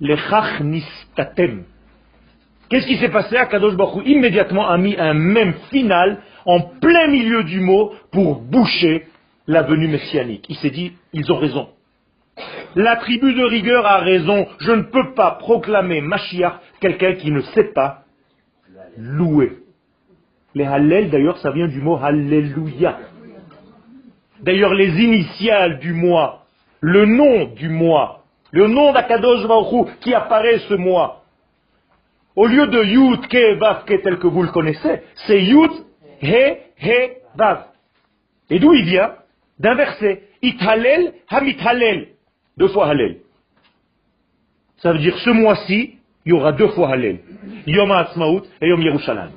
[0.00, 1.64] Lechach nistatem.
[2.68, 3.36] Qu'est-ce qui s'est passé?
[3.36, 9.06] Akadosh Baruch immédiatement a mis un même final en plein milieu du mot pour boucher
[9.46, 10.46] la venue messianique.
[10.48, 11.68] Il s'est dit, ils ont raison.
[12.74, 14.46] La tribu de rigueur a raison.
[14.58, 18.02] Je ne peux pas proclamer Mashiach quelqu'un qui ne sait pas
[18.96, 19.58] louer.
[20.54, 22.98] Les Hallel, d'ailleurs, ça vient du mot Alléluia.
[24.40, 26.46] D'ailleurs, les initiales du mois,
[26.80, 31.22] le nom du mois, le nom d'Akadosh Baruch qui apparaît ce mois,
[32.36, 35.70] au lieu de Yud, Ke, Vav, Ke, tel que vous le connaissez, c'est Yud,
[36.20, 37.66] He, He, Vav.
[38.50, 39.14] Et d'où il vient?
[39.58, 40.22] D'un verset.
[40.42, 42.08] Ithalel hamit halel.
[42.56, 43.18] Deux fois halel.
[44.78, 47.20] Ça veut dire ce mois-ci, il y aura deux fois Hallel.
[47.66, 49.32] Yom HaAtzmaut et Yom Yerushalayim.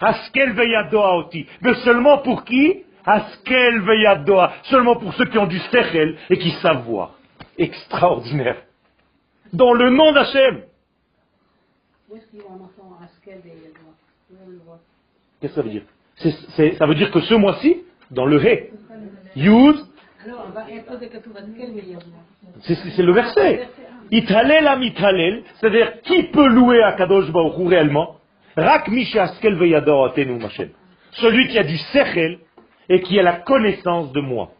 [0.00, 1.46] Askel veyadoa oti.
[1.60, 2.84] Mais seulement pour qui?
[3.04, 4.52] Askel veyadoa.
[4.64, 7.14] Seulement pour ceux qui ont du sechel et qui savent voir.
[7.56, 8.62] Extraordinaire.
[9.52, 10.62] Dans le nom d'Hachem.
[15.40, 15.82] Qu'est-ce que ça veut dire?
[16.78, 18.69] Ça veut dire que ce mois-ci, dans le He,
[19.35, 19.75] Yud,
[22.61, 23.67] c'est le verset.
[24.11, 28.17] Italel am italel, c'est-à-dire qui peut louer à Kadosh Baruch réellement
[28.55, 28.89] Rak
[31.11, 32.39] Celui qui a du sechel
[32.89, 34.51] et qui a la connaissance de moi.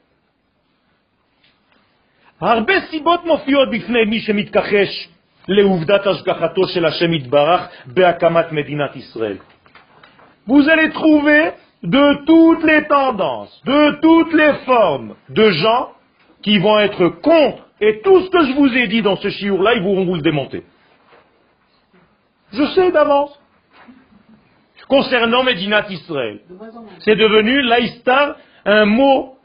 [2.41, 5.09] הרבה סיבות מופיעות בפני מי שמתכחש
[5.47, 9.37] לעובדת השגחתו של השם יתברך בהקמת מדינת ישראל.
[10.47, 11.51] Vous allez trouver
[11.82, 15.92] de toutes les tendances, de toutes les formes de gens
[16.42, 19.74] qui vont être contre et tout ce que je vous ai dit dans ce chiour-là,
[19.74, 20.64] ils vont vous le démonter.
[22.52, 23.38] Je sais d'avance.
[24.88, 26.40] Concernant Medinat Israël,
[27.00, 29.36] c'est devenu laïstar un mot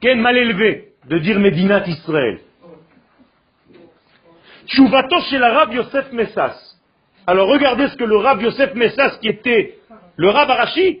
[0.00, 2.38] qu'est mal élevé de dire Medinat Israël.
[4.68, 6.76] Chouvato chez l'arabe Yosef Messas.
[7.26, 9.78] Alors regardez ce que le rab Yosef Messas, qui était
[10.16, 11.00] le rab Arashi,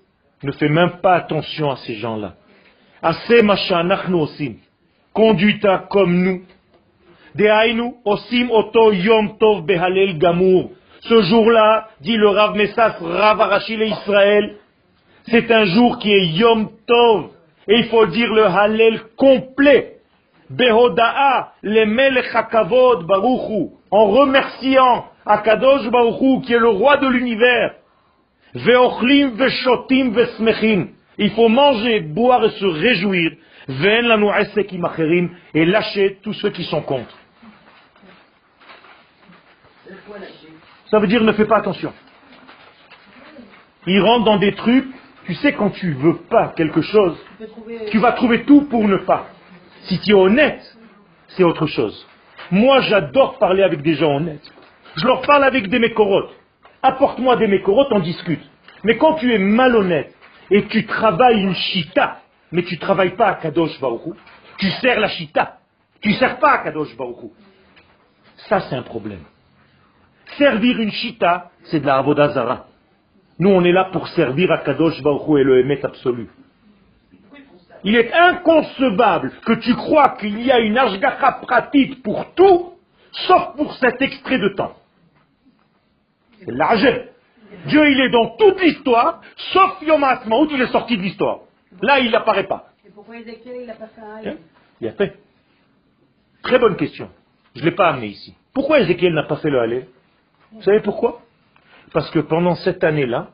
[0.43, 2.33] Ne fais même pas attention à ces gens-là.
[3.01, 4.55] Assez machanachnu osim.
[5.13, 6.41] Conduis-ta comme nous.
[7.35, 10.69] Dehainu osim oto yom tov behalel gamur.
[11.01, 14.57] Ce jour-là, dit le Rav Messas, Rav Arachil Israël,
[15.29, 17.29] c'est un jour qui est Yom Tov.
[17.67, 19.97] Et il faut dire le Hallel complet.
[20.49, 22.33] Behoda'a, le Melech
[23.07, 27.75] Baruchu, en remerciant Akadosh Baruchu, qui est le roi de l'univers.
[31.17, 33.31] Il faut manger, boire et se réjouir.
[33.67, 34.27] Ven lanu
[35.53, 37.15] et lâcher tous ceux qui sont contre.
[40.89, 41.93] Ça veut dire ne fais pas attention.
[43.87, 44.87] Il rentre dans des trucs,
[45.25, 47.17] tu sais quand tu veux pas quelque chose,
[47.91, 49.27] tu vas trouver tout pour ne pas.
[49.83, 50.61] Si tu es honnête,
[51.29, 52.05] c'est autre chose.
[52.51, 54.51] Moi j'adore parler avec des gens honnêtes.
[54.97, 56.35] Je leur parle avec des mécorotes.
[56.83, 58.41] Apporte-moi des mécorotes, on discute.
[58.83, 60.13] Mais quand tu es malhonnête
[60.49, 62.19] et tu travailles une chita,
[62.51, 64.15] mais tu ne travailles pas à Kadosh Baruchou,
[64.57, 65.57] tu sers la chita,
[66.01, 67.31] tu ne sers pas à Kadosh Baruchou.
[68.49, 69.23] Ça c'est un problème.
[70.37, 72.65] Servir une chita, c'est de la avodazara.
[73.37, 76.29] Nous, on est là pour servir à Kadosh Baruch et le Emet absolu.
[77.83, 82.73] Il est inconcevable que tu crois qu'il y a une ashgacha pratique pour tout,
[83.11, 84.75] sauf pour cet extrait de temps.
[86.45, 86.97] C'est l'argent.
[87.67, 89.21] Dieu, il est dans toute l'histoire,
[89.53, 91.41] sauf Yom où il est sorti de l'histoire.
[91.81, 92.69] Là, il n'apparaît pas.
[92.85, 94.35] Et pourquoi Ézéchiel, il a pas fait un
[94.79, 95.17] Il a fait.
[96.43, 97.09] Très bonne question.
[97.55, 98.35] Je ne l'ai pas amené ici.
[98.53, 99.87] Pourquoi Ézéchiel n'a pas fait le Halé
[100.51, 101.21] vous savez pourquoi?
[101.93, 103.29] Parce que pendant cette année-là,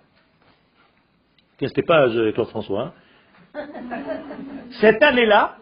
[1.62, 2.93] n'était pas Claude François,
[3.56, 3.65] hein,
[4.80, 5.58] cette année-là,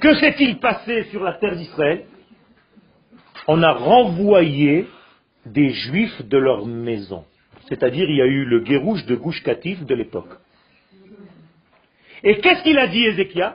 [0.00, 2.06] que s'est-il passé sur la terre d'Israël?
[3.46, 4.88] On a renvoyé
[5.46, 7.24] des juifs de leur maison.
[7.68, 10.32] C'est-à-dire, il y a eu le guérouche de Gouche Katif de l'époque.
[12.24, 13.52] Et qu'est-ce qu'il a dit, Ézéchiel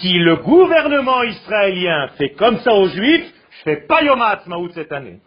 [0.00, 4.92] Si le gouvernement israélien fait comme ça aux juifs, je fais pas Yom HaAtzmaout cette
[4.92, 5.20] année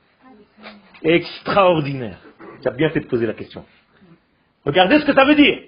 [1.03, 2.19] extraordinaire.
[2.61, 3.65] Tu as bien fait de poser la question.
[4.65, 5.59] Regardez ce que ça veut dire.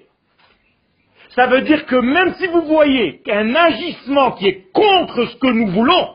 [1.30, 5.48] Ça veut dire que même si vous voyez qu'un agissement qui est contre ce que
[5.48, 6.10] nous voulons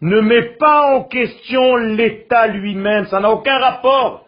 [0.00, 4.26] ne met pas en question l'État lui-même, ça n'a aucun rapport.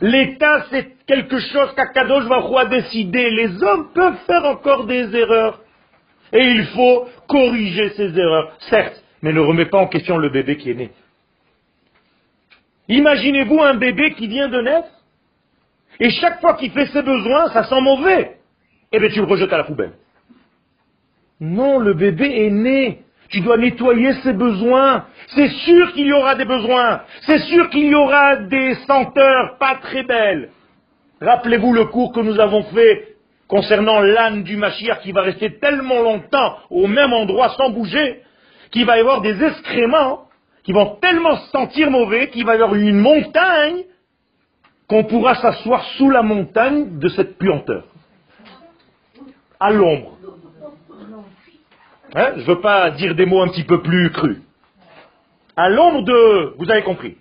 [0.00, 3.30] L'État, c'est quelque chose qu'Akadosh Baruch a décidé.
[3.30, 5.60] Les hommes peuvent faire encore des erreurs.
[6.32, 10.56] Et il faut corriger ces erreurs, certes, mais ne remet pas en question le bébé
[10.56, 10.90] qui est né.
[12.88, 14.88] Imaginez-vous un bébé qui vient de naître,
[16.00, 18.38] et chaque fois qu'il fait ses besoins, ça sent mauvais.
[18.90, 19.92] Eh bien, tu le rejettes à la poubelle.
[21.40, 23.01] Non, le bébé est né.
[23.32, 25.06] Tu dois nettoyer ses besoins.
[25.28, 27.00] C'est sûr qu'il y aura des besoins.
[27.22, 30.50] C'est sûr qu'il y aura des senteurs pas très belles.
[31.20, 33.16] Rappelez-vous le cours que nous avons fait
[33.48, 38.20] concernant l'âne du Machir qui va rester tellement longtemps au même endroit sans bouger,
[38.70, 40.24] qu'il va y avoir des excréments
[40.64, 43.82] qui vont tellement se sentir mauvais qu'il va y avoir une montagne
[44.88, 47.84] qu'on pourra s'asseoir sous la montagne de cette puanteur.
[49.58, 50.11] À l'ombre.
[52.14, 54.38] Hein, je ne veux pas dire des mots un petit peu plus crus.
[55.56, 56.54] À l'ombre de...
[56.58, 57.16] Vous avez compris.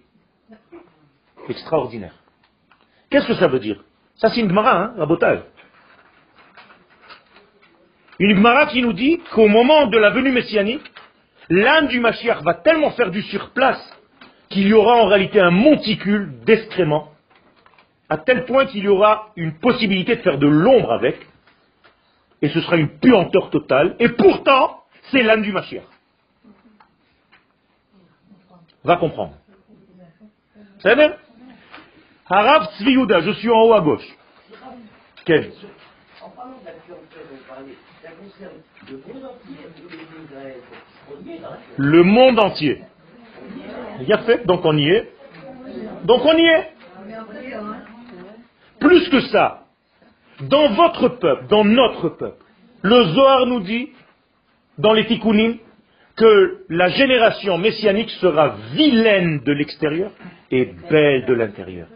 [1.47, 2.13] Extraordinaire.
[3.09, 3.83] Qu'est-ce que ça veut dire?
[4.15, 5.43] Ça c'est une Gemara, hein, la botale.
[8.19, 10.91] Une Gemara qui nous dit qu'au moment de la venue messianique,
[11.49, 13.81] l'âme du Mashiach va tellement faire du surplace
[14.49, 17.11] qu'il y aura en réalité un monticule d'excréments,
[18.09, 21.17] à tel point qu'il y aura une possibilité de faire de l'ombre avec,
[22.41, 24.80] et ce sera une puanteur totale, et pourtant,
[25.11, 25.83] c'est l'âme du Mashiach.
[28.83, 29.35] Va comprendre.
[30.79, 31.15] C'est bien
[32.27, 34.07] Harab Tzviyuda, je suis en haut à gauche.
[35.25, 35.51] Quel
[41.77, 42.81] le monde entier.
[43.99, 45.11] Il y a fait, donc on y est.
[46.03, 46.73] Donc on y est.
[48.79, 49.65] Plus que ça,
[50.41, 52.43] dans votre peuple, dans notre peuple,
[52.81, 53.89] le Zohar nous dit,
[54.77, 55.57] dans les Tikkunim,
[56.15, 60.11] que la génération messianique sera vilaine de l'extérieur
[60.51, 61.87] et belle de l'intérieur.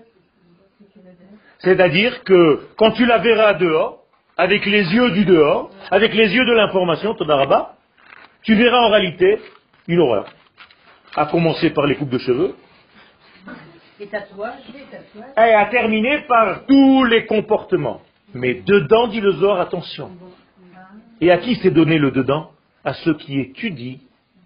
[1.60, 4.04] C'est-à-dire que quand tu la verras dehors,
[4.38, 9.40] avec les yeux du dehors, avec les yeux de l'information, tu verras en réalité
[9.88, 10.26] une horreur.
[11.16, 12.56] À commencer par les coupes de cheveux.
[14.00, 18.02] Et à terminer par tous les comportements.
[18.34, 20.12] Mais dedans, dit le Zohar, attention.
[21.22, 22.52] Et à qui s'est donné le dedans?
[22.86, 23.98] À ceux qui étudient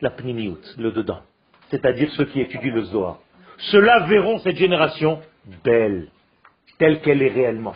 [0.01, 1.21] la pnimiout, le dedans.
[1.69, 3.19] C'est-à-dire ceux qui étudient le Zohar.
[3.57, 5.19] Ceux-là verront cette génération
[5.63, 6.07] belle,
[6.77, 7.75] telle qu'elle est réellement.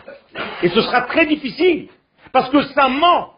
[0.62, 1.88] Et ce sera très difficile
[2.32, 3.34] parce que ça ment.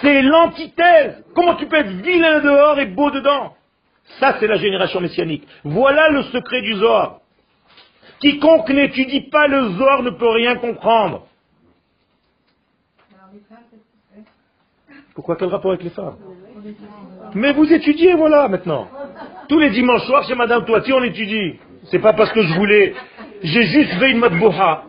[0.00, 1.24] C'est l'antithèse.
[1.34, 3.54] Comment tu peux être vilain dehors et beau dedans?
[4.18, 5.46] Ça, c'est la génération messianique.
[5.62, 7.20] Voilà le secret du Zohar.
[8.20, 11.26] Quiconque n'étudie pas le Zohar ne peut rien comprendre.
[15.14, 16.16] Pourquoi quel rapport avec les femmes?
[17.34, 18.88] Mais vous étudiez, voilà, maintenant.
[19.48, 21.58] Tous les dimanches soirs, chez Madame Toiti, on étudie.
[21.90, 22.94] C'est pas parce que je voulais.
[23.42, 24.84] J'ai juste fait une matbouha.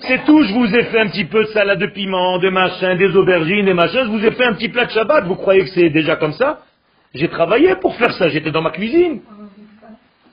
[0.00, 2.96] C'est tout, je vous ai fait un petit peu de salade de piment, de machin,
[2.96, 5.62] des aubergines, des machins, je vous ai fait un petit plat de Shabbat, vous croyez
[5.62, 6.60] que c'est déjà comme ça?
[7.14, 9.20] J'ai travaillé pour faire ça, j'étais dans ma cuisine.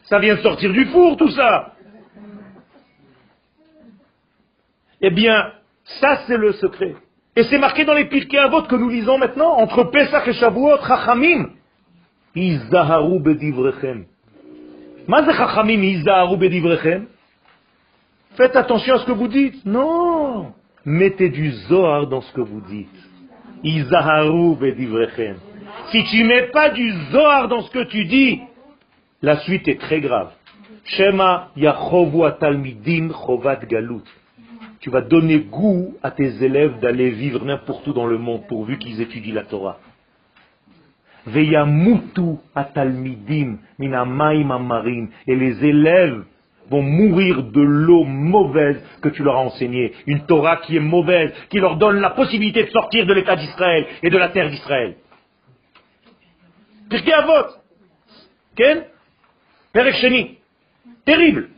[0.06, 1.74] Ça vient de sortir du four, tout ça.
[5.02, 5.52] Eh bien,
[5.84, 6.96] ça c'est le secret.
[7.36, 10.78] Et c'est marqué dans les Pirkei Avot que nous lisons maintenant, entre Pesach et Shavuot,
[10.88, 11.50] Chachamim.
[12.36, 14.06] Izaharu bedivrechem.
[15.08, 17.08] Chachamim Izaharu bedivrechem
[18.36, 19.66] Faites attention à ce que vous dites.
[19.66, 20.54] Non.
[20.86, 22.90] Mettez du Zohar dans ce que vous dites.
[23.64, 25.36] Izaharu bedivrechem.
[25.92, 28.42] Si tu mets pas du Zohar dans ce que tu dis,
[29.22, 30.32] la suite est très grave.
[30.86, 34.04] Shema yachovu talmidim chovat galut.
[34.86, 38.78] Tu vas donner goût à tes élèves d'aller vivre n'importe où dans le monde pourvu
[38.78, 39.80] qu'ils étudient la Torah.
[41.26, 45.10] Veyamutu atalmidim amarim.
[45.26, 46.24] Et les élèves
[46.70, 49.92] vont mourir de l'eau mauvaise que tu leur as enseignée.
[50.06, 53.88] Une Torah qui est mauvaise, qui leur donne la possibilité de sortir de l'état d'Israël
[54.04, 54.98] et de la terre d'Israël.
[56.92, 57.56] Pirkei Avot.
[58.56, 58.84] Ken?
[61.06, 61.55] Terrible.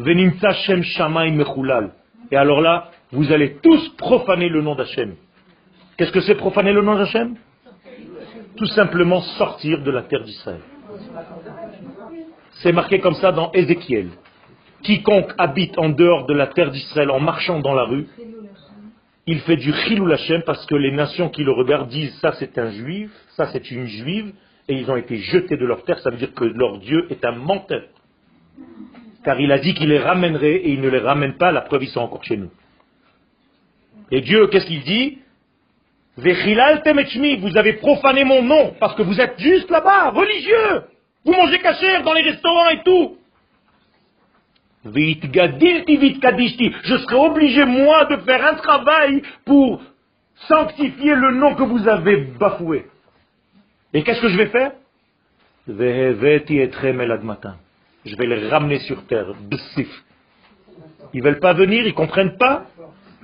[0.00, 1.92] Venimtsa Shem Shamaim Mechulal.
[2.30, 5.14] Et alors là, vous allez tous profaner le nom d'Hachem.
[5.96, 7.36] Qu'est-ce que c'est profaner le nom d'Hachem?
[8.56, 10.60] Tout simplement sortir de la terre d'Israël.
[12.62, 14.08] C'est marqué comme ça dans Ézéchiel.
[14.82, 18.06] Quiconque habite en dehors de la terre d'Israël en marchant dans la rue,
[19.26, 22.56] il fait du chilou Hashem parce que les nations qui le regardent disent ça c'est
[22.58, 24.32] un juif, ça c'est une juive,
[24.68, 27.24] et ils ont été jetés de leur terre, ça veut dire que leur Dieu est
[27.24, 27.82] un menteur.
[29.24, 31.84] Car il a dit qu'il les ramènerait et il ne les ramène pas, la preuve
[31.84, 32.50] ils sont encore chez nous.
[34.10, 35.18] Et Dieu, qu'est-ce qu'il dit
[36.16, 40.82] vous avez profané mon nom parce que vous êtes juste là-bas, religieux.
[41.24, 43.16] Vous mangez cachère dans les restaurants et tout.
[44.84, 44.90] Je
[46.96, 49.82] serai obligé, moi, de faire un travail pour
[50.48, 52.86] sanctifier le nom que vous avez bafoué.
[53.92, 54.72] Et qu'est-ce que je vais faire
[58.04, 59.34] Je vais les ramener sur terre.
[61.12, 62.66] Ils ne veulent pas venir, ils ne comprennent pas.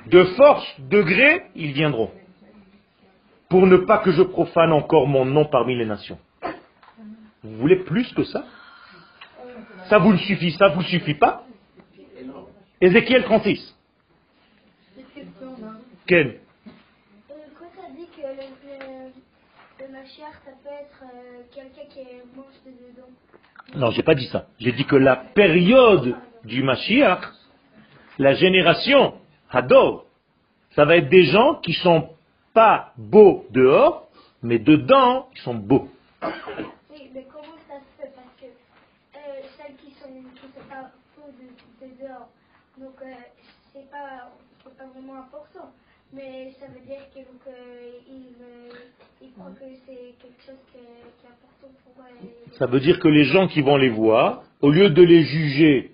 [0.06, 2.10] De force, de gré, ils viendront.
[3.48, 6.18] Pour ne pas que je profane encore mon nom parmi les nations.
[7.42, 8.44] Vous voulez plus que ça?
[9.88, 11.44] Ça vous suffit, ça vous suffit pas?
[12.80, 13.74] Ézéchiel 36.
[16.06, 16.34] Ken
[17.28, 18.46] Quand tu as dit que le,
[19.80, 22.00] le, ça peut être euh, quelqu'un qui
[22.36, 23.10] mange dedans?
[23.74, 24.46] Non, j'ai pas dit ça.
[24.58, 27.20] J'ai dit que la période du Mashiach,
[28.18, 29.14] la génération
[29.50, 30.06] Hador,
[30.74, 32.10] ça va être des gens qui sont
[32.54, 34.08] pas beaux dehors,
[34.42, 35.88] mais dedans, ils sont beaux.
[36.90, 38.12] Oui, mais comment ça se fait?
[38.14, 40.08] Parce que euh, celles qui sont
[40.40, 42.28] sont pas beaux de, de dehors,
[42.78, 43.14] donc euh,
[43.72, 44.30] c'est pas
[44.94, 45.70] vraiment important.
[46.12, 48.68] Mais ça veut dire donc, euh, euh,
[49.22, 51.06] ils croient que c'est quelque chose qui est.
[52.58, 55.90] Ça veut dire que les gens qui vont les voir, au lieu de les juger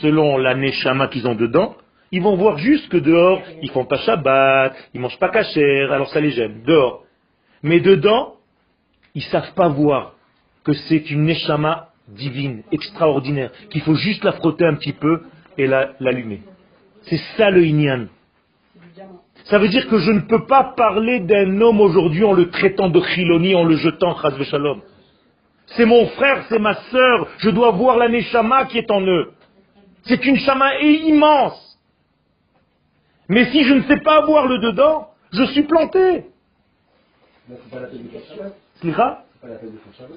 [0.00, 1.76] selon la neshama qu'ils ont dedans,
[2.10, 6.08] ils vont voir juste que dehors, ils font pas Shabbat, ils mangent pas kasher, alors
[6.08, 7.04] ça les gêne, dehors.
[7.62, 8.34] Mais dedans,
[9.14, 10.14] ils savent pas voir
[10.64, 15.22] que c'est une neshama divine, extraordinaire, qu'il faut juste la frotter un petit peu
[15.58, 16.40] et la- l'allumer.
[17.02, 18.06] C'est ça le inyan.
[19.44, 22.88] Ça veut dire que je ne peux pas parler d'un homme aujourd'hui en le traitant
[22.88, 24.80] de chiloni, en le jetant, chas shalom.
[25.66, 29.32] C'est mon frère, c'est ma sœur, je dois voir la neshama qui est en eux.
[30.04, 31.78] C'est une chama immense.
[33.28, 36.26] Mais si je ne sais pas voir le dedans, je suis planté.
[37.48, 39.58] Mais c'est pas la pas la.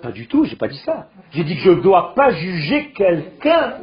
[0.01, 1.07] Pas du tout, j'ai pas dit ça.
[1.31, 3.79] J'ai dit que je ne dois pas juger quelqu'un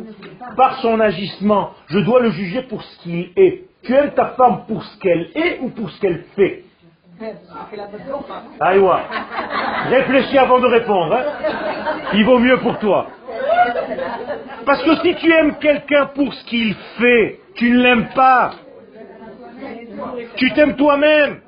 [0.57, 1.73] par son agissement.
[1.89, 3.65] Je dois le juger pour ce qu'il est.
[3.85, 6.65] Tu aimes ta femme pour ce qu'elle est ou pour ce qu'elle fait
[8.61, 9.01] Aïwa.
[9.91, 11.15] Réfléchis avant de répondre.
[11.15, 11.25] hein.
[12.15, 13.07] Il vaut mieux pour toi.
[14.67, 18.53] Parce que si tu aimes quelqu'un pour ce qu'il fait, tu ne l'aimes pas.
[20.37, 21.41] Tu t'aimes toi-même.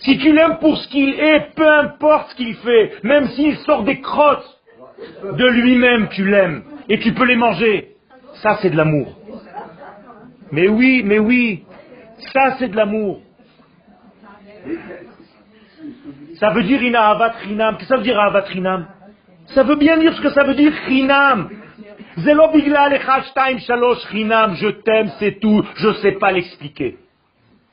[0.00, 3.82] Si tu l'aimes pour ce qu'il est, peu importe ce qu'il fait, même s'il sort
[3.82, 4.58] des crottes
[5.32, 6.62] de lui-même, tu l'aimes.
[6.88, 7.94] Et tu peux les manger.
[8.42, 9.17] Ça, c'est de l'amour.
[10.52, 11.64] Mais oui, mais oui.
[12.32, 13.20] Ça, c'est de l'amour.
[16.34, 17.76] Ça veut dire ina avat rinam.
[17.76, 18.86] Qu'est-ce que ça veut dire avat rinam?
[19.46, 21.50] Ça veut bien dire ce que ça veut dire rinam.
[22.18, 24.06] Zelo shtaim shalosh.
[24.12, 25.64] Je t'aime, c'est tout.
[25.76, 26.98] Je sais pas l'expliquer.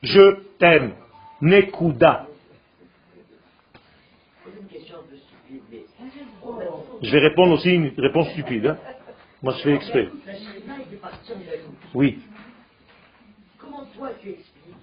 [0.01, 0.93] Je t'aime.
[1.41, 2.27] Nekuda.
[7.01, 8.67] Je vais répondre aussi une réponse stupide.
[8.67, 8.77] hein.
[9.43, 10.09] Moi, je fais exprès.
[11.93, 12.19] Oui.
[13.97, 14.75] Toi tu expliques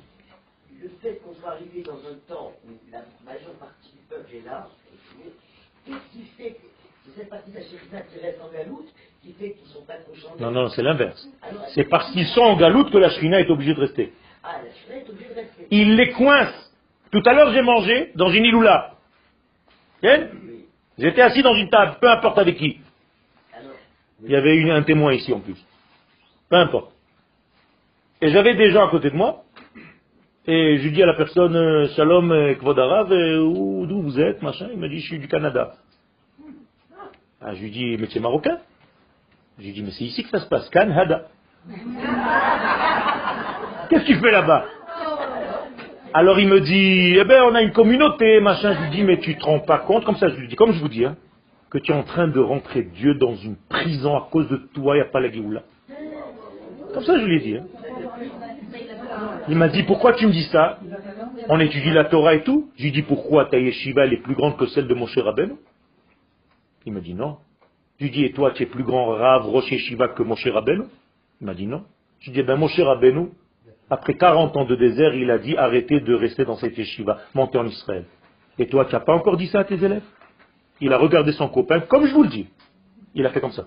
[0.83, 4.45] le fait qu'on soit arrivé dans un temps où la majeure partie du peuple est
[4.47, 4.69] là,
[5.87, 6.63] qu'est-ce qui fait que
[7.05, 8.89] c'est cette partie de la Shrina qui reste en Galoute
[9.23, 10.41] qui fait qu'ils sont pas trop changés?
[10.43, 11.29] Non, non, c'est l'inverse.
[11.75, 14.13] C'est parce qu'ils sont en galoute que la Shrina est obligée de rester.
[14.43, 15.67] Ah, la Shrina est obligée de rester.
[15.71, 16.73] Il les coince.
[17.13, 18.97] Tout à l'heure, j'ai mangé dans une iloula.
[20.03, 20.11] Oui.
[20.99, 22.81] J'étais assis dans une table, peu importe avec qui.
[23.53, 23.73] Alors,
[24.25, 25.57] Il y avait une- un témoin ici en plus.
[26.49, 26.91] Peu importe.
[28.23, 29.43] Et j'avais des gens à côté de moi.
[30.47, 34.20] Et je dis à la personne, euh, Shalom euh, Kvod Arav, euh, où- d'où vous
[34.20, 34.68] êtes, machin.
[34.73, 35.73] Il m'a dit, je suis du Canada.
[37.41, 38.59] Ah, je lui dis, mais tu es marocain?
[39.59, 41.27] Je lui dis, mais c'est ici que ça se passe, Canada.
[43.91, 44.64] Qu'est-ce que tu fais là-bas?
[46.14, 48.75] Alors il me dit, eh ben on a une communauté, machin.
[48.75, 50.73] Je lui dis, mais tu te rends pas compte, comme ça je lui dis, comme
[50.73, 51.16] je vous dis, hein,
[51.70, 54.95] que tu es en train de rentrer Dieu dans une prison à cause de toi,
[54.97, 55.62] il n'y a pas la Géoula.
[56.93, 57.57] Comme ça je lui ai dit.
[57.57, 57.66] hein.
[59.49, 60.78] Il m'a dit, pourquoi tu me dis ça?
[61.49, 62.70] On étudie la Torah et tout.
[62.76, 65.55] Je lui dis, pourquoi ta yeshiva elle est plus grande que celle de Moshe Rabbeinu?
[66.86, 67.38] Il m'a dit, non.
[67.99, 70.84] Je lui dis, et toi tu es plus grand Rav Rosh Yeshiva que Moshe Rabbeinu?
[71.40, 71.84] Il m'a dit, non.
[72.20, 73.28] Je lui dis, eh ben Moshe Rabbeinu,
[73.90, 77.59] après 40 ans de désert, il a dit, arrêtez de rester dans cette yeshiva, montez
[77.59, 78.05] en Israël.
[78.59, 80.03] Et toi, tu n'as pas encore dit ça à tes élèves?
[80.80, 82.47] Il a regardé son copain, comme je vous le dis.
[83.14, 83.66] Il a fait comme ça.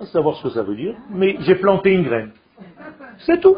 [0.00, 2.32] À savoir ce que ça veut dire, mais j'ai planté une graine.
[3.18, 3.56] C'est tout.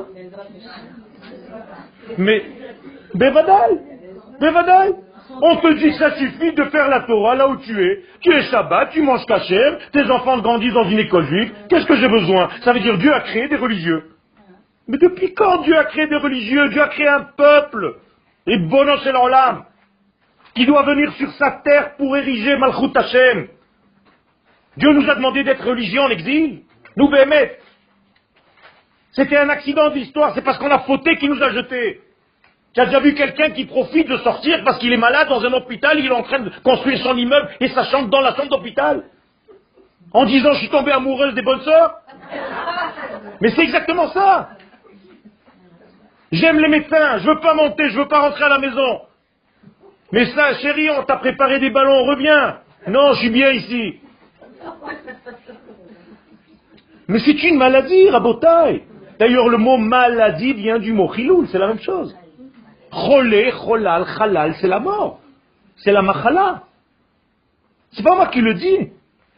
[2.18, 2.42] Mais,
[3.14, 3.80] Bevadaï,
[4.38, 4.94] Bevadaï,
[5.40, 8.02] on te dit ça suffit de faire la Torah là où tu es.
[8.20, 11.52] Tu es Shabbat, tu manges cachère, tes enfants grandissent dans une école juive.
[11.68, 12.48] Qu'est-ce que j'ai besoin?
[12.62, 14.10] Ça veut dire Dieu a créé des religieux.
[14.88, 16.68] Mais depuis quand Dieu a créé des religieux?
[16.68, 17.96] Dieu a créé un peuple.
[18.46, 19.64] Et bono c'est l'âme.
[20.54, 23.48] Qui doit venir sur sa terre pour ériger Malchut Hashem.
[24.76, 26.62] Dieu nous a demandé d'être religieux en exil.
[26.96, 27.58] Nous, Bémet.
[29.12, 32.02] C'était un accident de l'histoire, c'est parce qu'on a fauté qui nous a jetés.
[32.74, 35.52] Tu as déjà vu quelqu'un qui profite de sortir parce qu'il est malade dans un
[35.54, 38.50] hôpital, il est en train de construire son immeuble et sa chambre dans la chambre
[38.50, 39.04] d'hôpital
[40.12, 41.94] En disant je suis tombé amoureuse des bonnes sœurs
[43.40, 44.50] Mais c'est exactement ça
[46.32, 49.00] J'aime les médecins, je veux pas monter, je veux pas rentrer à la maison.
[50.12, 52.58] Mais ça, chérie, on t'a préparé des ballons, reviens.
[52.88, 54.00] Non, je suis bien ici.
[57.08, 58.82] Mais c'est une maladie, rabotaille.
[59.18, 62.16] D'ailleurs, le mot maladie vient du mot chiloul, c'est la même chose.
[62.90, 65.20] Cholé, cholal, halal, c'est la mort.
[65.76, 66.62] C'est la machala.
[67.92, 68.90] C'est pas moi qui le dis.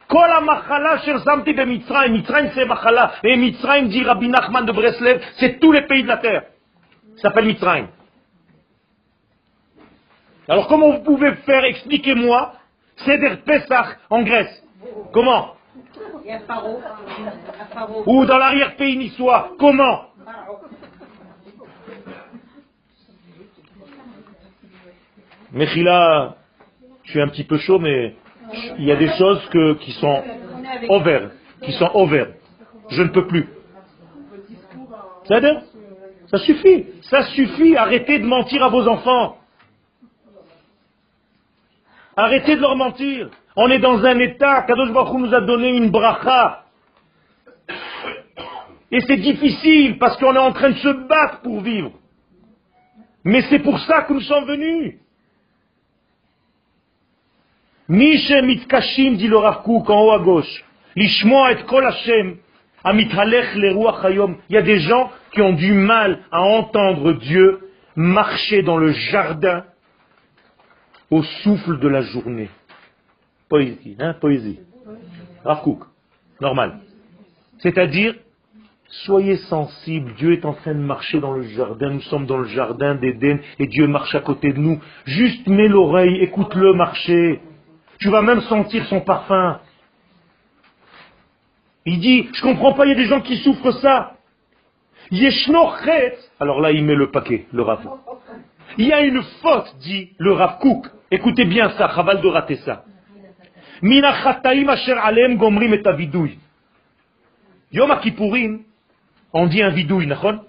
[0.08, 2.12] Kol machala sherzamti be Mitzrayim.
[2.12, 3.12] Mitzrayim c'est machala.
[3.22, 6.44] Et Mitzrayim dit Rabbi Nachman de Breslev, c'est tous les pays de la terre.
[7.16, 7.88] Ça s'appelle Mitzrayim.
[10.48, 12.54] Alors comment vous pouvez faire, expliquez-moi,
[13.04, 14.64] Seder Pesach en Grèce?
[15.12, 15.54] Comment.
[18.06, 20.04] Ou dans l'arrière-pays niçois Comment
[25.52, 26.36] Mechila,
[27.04, 28.14] je suis un petit peu chaud, mais
[28.78, 30.22] il y a des choses que, qui sont
[30.88, 31.28] over,
[31.62, 32.26] qui sont over.
[32.90, 33.48] Je ne peux plus.
[35.24, 35.62] C'est-à-dire
[36.30, 37.76] Ça suffit, ça suffit.
[37.76, 39.38] Arrêtez de mentir à vos enfants.
[42.16, 43.30] Arrêtez de leur mentir.
[43.60, 46.62] On est dans un état, Kadosh Baruch nous a donné une bracha.
[48.92, 51.90] Et c'est difficile parce qu'on est en train de se battre pour vivre.
[53.24, 54.94] Mais c'est pour ça que nous sommes venus.
[57.88, 60.64] Dit le en haut à gauche.
[60.94, 62.36] Lishmoa et kol Hashem,
[62.84, 64.36] amithalech le ruach hayom.
[64.48, 67.58] Il y a des gens qui ont du mal à entendre Dieu
[67.96, 69.64] marcher dans le jardin
[71.10, 72.50] au souffle de la journée.
[73.48, 74.60] Poésie, hein, poésie.
[75.44, 75.80] Rav Kook,
[76.40, 76.80] normal.
[77.60, 78.14] C'est-à-dire,
[78.88, 82.48] soyez sensibles, Dieu est en train de marcher dans le jardin, nous sommes dans le
[82.48, 84.80] jardin d'Éden et Dieu marche à côté de nous.
[85.04, 87.40] Juste mets l'oreille, écoute-le marcher.
[87.98, 89.60] Tu vas même sentir son parfum.
[91.84, 94.14] Il dit, je comprends pas, il y a des gens qui souffrent ça.
[96.38, 97.80] Alors là, il met le paquet, le Rav.
[98.76, 100.58] Il y a une faute, dit le Rav.
[101.10, 102.84] Écoutez bien ça, chaval de rater ça.
[103.82, 106.38] Mina chataim asher alem gomrim et avidouille.
[107.72, 108.60] Yom Kippourim,
[109.32, 110.40] on dit un vidouille, nachon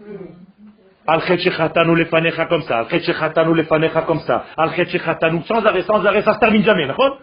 [1.05, 5.41] Al chet shechatanu lefanecha comme ça, al chet shechatanu lefanecha comme ça, al chet shechatanu
[5.43, 7.17] sans arrêt, sans arrêt, ça se termine jamais, nachon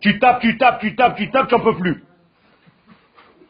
[0.00, 2.04] Tu tapes, tu tapes, tu tapes, tu tapes, tu n'en peux plus.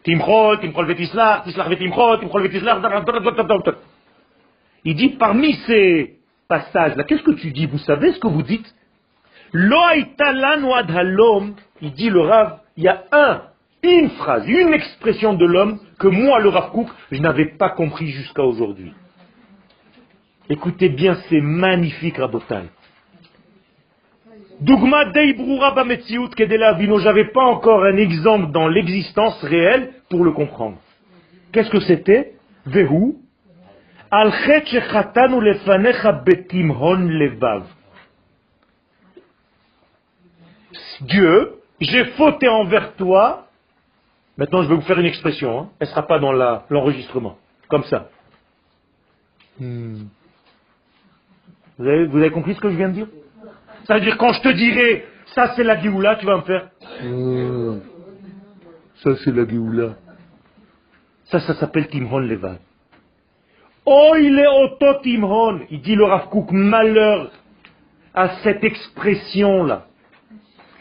[0.05, 2.81] Timchol vetislach, tislach vetimchol, timchol vetislach,
[4.85, 6.19] il dit parmi ces
[6.49, 7.67] passages-là, qu'est-ce que tu dis?
[7.67, 8.75] Vous savez ce que vous dites?
[9.55, 10.07] Il
[11.93, 13.43] dit le Rav, il y a un,
[13.83, 18.09] une phrase, une expression de l'homme que moi, le Rav Kook, je n'avais pas compris
[18.09, 18.93] jusqu'à aujourd'hui.
[20.51, 22.71] Écoutez bien, c'est magnifique, Rabotai.
[24.61, 30.33] Dougma deibrura bametziut kedela vino, j'avais pas encore un exemple dans l'existence réelle pour le
[30.33, 30.79] comprendre.
[31.53, 32.33] Qu'est-ce que c'était?
[32.67, 33.15] Vehu
[34.11, 37.65] al lefanecha betimhon levav.
[41.03, 43.47] Dieu, j'ai fauté envers toi.
[44.37, 45.59] Maintenant, je vais vous faire une expression.
[45.61, 45.69] hein.
[45.81, 47.37] Elle ne sera pas dans l'enregistrement.
[47.69, 48.09] Comme ça.
[49.59, 50.05] Hmm.
[51.79, 53.07] Vous, avez, vous avez compris ce que je viens de dire?
[53.87, 56.69] Ça veut dire quand je te dirai, ça c'est la Géoula, tu vas me faire.
[57.03, 57.81] Hmm.
[59.03, 59.95] Ça c'est la Géoula.
[61.27, 62.59] Ça, ça s'appelle Timhon Levad.
[63.85, 65.61] Oh, il est auto Timhon.
[65.71, 67.31] Il dit le Rav Kook, malheur
[68.15, 69.88] à cette expression-là.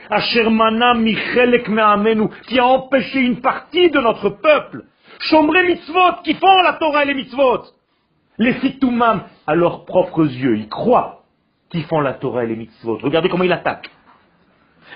[0.10, 4.84] Ashermana Michelek Me'amenu, qui a empêché une partie de notre peuple.
[5.20, 7.64] Shomre mitzvot, qui font la Torah et les mitzvot.
[8.38, 11.24] Les fitumam, à leurs propres yeux, ils croient
[11.70, 13.00] qu'ils font la Torah et les mitzvot.
[13.02, 13.90] Regardez comment il attaque.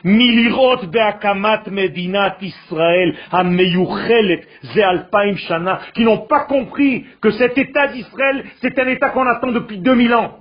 [0.03, 7.88] Milirot be'akamat medinat Israël, ameyuchelet ze alpaim shana, qui n'ont pas compris que cet État
[7.88, 10.38] d'Israël, c'est un État qu'on attend depuis 2000 ans.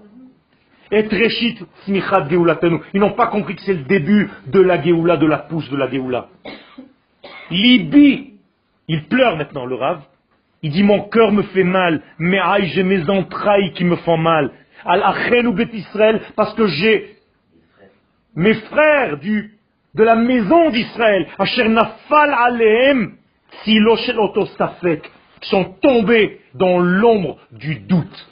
[0.90, 2.80] Et Treshit Smichat Geulatenu.
[2.92, 5.76] Ils n'ont pas compris que c'est le début de la Géoula, de la pousse de
[5.76, 6.28] la Géoula.
[7.50, 8.34] Libi,
[8.88, 10.02] il pleure maintenant, le Rav.
[10.62, 14.16] Il dit Mon cœur me fait mal, mais aïe, j'ai mes entrailles qui me font
[14.16, 14.50] mal.
[14.84, 17.16] Al Achenu Bet Israël, parce que j'ai
[18.34, 19.54] mes frères du,
[19.94, 23.16] de la maison d'Israël, Asher Nafal Alehem,
[23.64, 23.96] Silo
[24.58, 25.10] Safek,
[25.42, 28.29] sont tombés dans l'ombre du doute.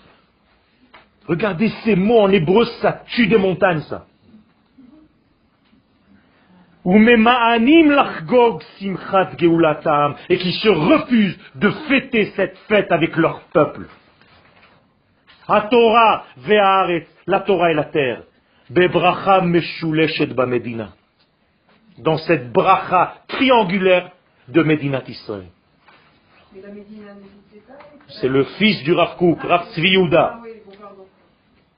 [1.29, 4.07] Regardez ces mots en hébreu, ça tue des montagnes, ça.
[10.29, 13.89] Et qui se refusent de fêter cette fête avec leur peuple.
[15.49, 18.23] La Torah ve'aretz, la Torah et la terre.
[21.99, 24.13] Dans cette bracha triangulaire
[24.49, 25.49] de Medinat Israël.
[28.21, 30.33] C'est le fils du Rav Kook, Rav Tzvi Yehuda.
[30.35, 31.07] Ah oui, bon, pardon.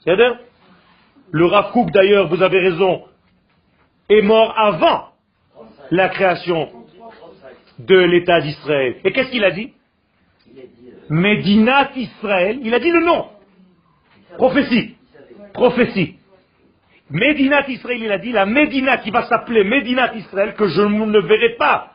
[0.06, 3.04] Le Rav d'ailleurs, vous avez raison,
[4.08, 5.10] est mort avant
[5.90, 6.68] la création
[7.78, 8.96] de l'État d'Israël.
[9.04, 9.72] Et qu'est-ce qu'il a dit?
[11.08, 12.60] Médinat Israël.
[12.62, 13.26] Il a dit le nom.
[14.36, 14.96] Prophétie.
[15.52, 16.16] Prophétie.
[17.10, 21.18] Médinat Israël, il a dit, la Médina qui va s'appeler Médinat Israël, que je ne
[21.20, 21.94] verrai pas.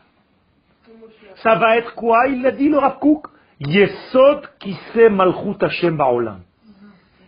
[1.37, 3.27] Ça va être quoi Il a dit le Rav Kook?
[3.59, 4.75] Yesod qui
[5.09, 6.41] Malchut Hashem Ba'olam.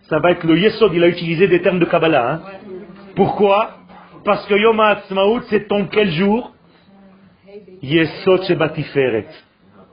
[0.10, 2.34] Ça va être le Yesod, il a utilisé des termes de Kabbalah.
[2.34, 2.42] hein.
[3.16, 3.72] Pourquoi?
[4.24, 6.54] Parce que Yom HaAtzmaut, c'est ton quel jour?
[7.82, 9.28] Yesod Shebatiferet.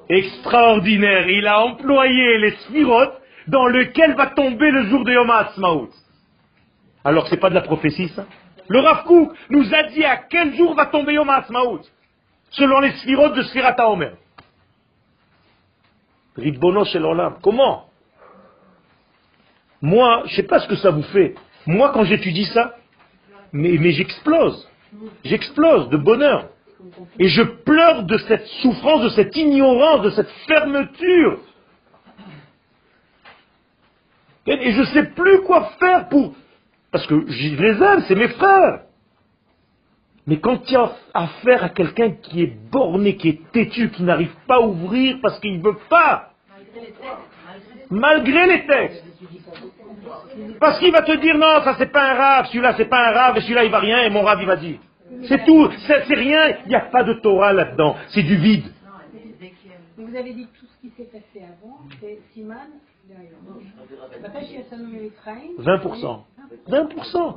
[0.09, 1.29] Extraordinaire.
[1.29, 5.89] Il a employé les sphirotes dans lequel va tomber le jour de Yom HaAtzmaut.
[7.05, 8.25] Alors c'est pas de la prophétie ça?
[8.69, 11.81] Le Rav Kook nous a dit à quel jour va tomber Yom HaAtzmaut
[12.51, 14.13] Selon les sphirotes de Sfirat HaOmer.
[16.37, 17.37] Ridbono shel Olam.
[17.43, 17.87] Comment?
[19.85, 21.35] Moi, je sais pas ce que ça vous fait.
[21.67, 22.75] Moi, quand j'étudie ça,
[23.53, 24.67] mais, j'explose.
[25.23, 26.49] J'explose de bonheur.
[27.19, 31.39] Et je pleure de cette souffrance, de cette ignorance, de cette fermeture.
[34.47, 36.35] Et je ne sais plus quoi faire pour...
[36.91, 38.85] Parce que je les aime, c'est mes frères.
[40.27, 44.03] Mais quand il y a affaire à quelqu'un qui est borné, qui est têtu, qui
[44.03, 46.31] n'arrive pas à ouvrir parce qu'il ne veut pas,
[47.91, 49.05] malgré les textes,
[50.61, 53.13] parce qu'il va te dire non, ça c'est pas un rave, celui-là c'est pas un
[53.13, 54.79] rave, et celui-là il va rien, et mon rave il va dire.
[55.29, 58.67] C'est tout, c'est rien, il n'y a pas de Torah là-dedans, c'est du vide.
[59.97, 62.57] Vous avez dit que tout ce qui s'est passé avant, c'est Siman
[63.09, 63.33] derrière.
[64.25, 66.21] Après, chez Hassanou et Ephraim, 20%.
[66.69, 67.37] 20%.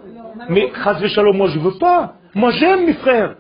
[0.50, 2.16] Mais Chazve Shalom, moi je veux pas.
[2.34, 3.36] Moi j'aime mes frères.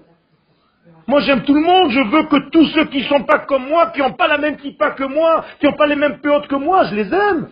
[1.07, 1.91] Moi j'aime tout le monde.
[1.91, 4.57] Je veux que tous ceux qui sont pas comme moi, qui n'ont pas la même
[4.57, 7.49] kippa que moi, qui n'ont pas les mêmes péotes que moi, je les aime.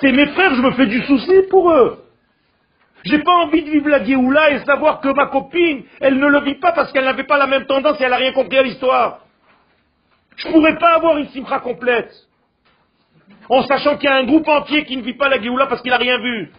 [0.00, 2.04] C'est mes frères, je me fais du souci pour eux.
[3.04, 6.40] J'ai pas envie de vivre la Géoula et savoir que ma copine, elle ne le
[6.40, 8.62] vit pas parce qu'elle n'avait pas la même tendance et elle n'a rien compris à
[8.62, 9.20] l'histoire.
[10.36, 12.10] Je ne pourrais pas avoir une simra complète.
[13.48, 15.82] En sachant qu'il y a un groupe entier qui ne vit pas la Géoula parce
[15.82, 16.50] qu'il n'a rien vu.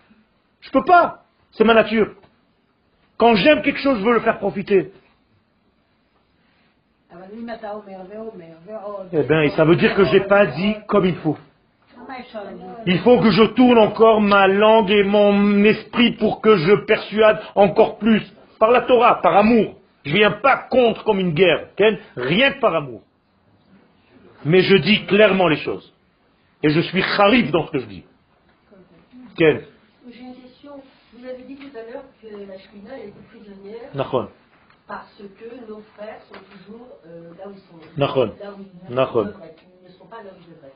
[0.61, 1.23] Je ne peux pas.
[1.51, 2.13] C'est ma nature.
[3.17, 4.91] Quand j'aime quelque chose, je veux le faire profiter.
[9.13, 11.37] Eh bien, et ça veut dire que je n'ai pas dit comme il faut.
[12.85, 17.39] Il faut que je tourne encore ma langue et mon esprit pour que je persuade
[17.55, 18.21] encore plus.
[18.59, 19.75] Par la Torah, par amour.
[20.03, 21.69] Je viens pas contre comme une guerre,
[22.15, 23.01] rien que par amour.
[24.45, 25.93] Mais je dis clairement les choses.
[26.63, 28.03] Et je suis charif dans ce que je dis.
[29.37, 29.45] J'ai
[30.19, 30.73] une question.
[31.13, 33.91] Vous avez dit tout à l'heure que la Shrina est prisonnière
[34.87, 37.77] parce que nos frères sont toujours euh, là où ils sont.
[37.97, 38.59] Là où
[38.89, 40.73] ils, là ils, ne sont pas là où ils devraient.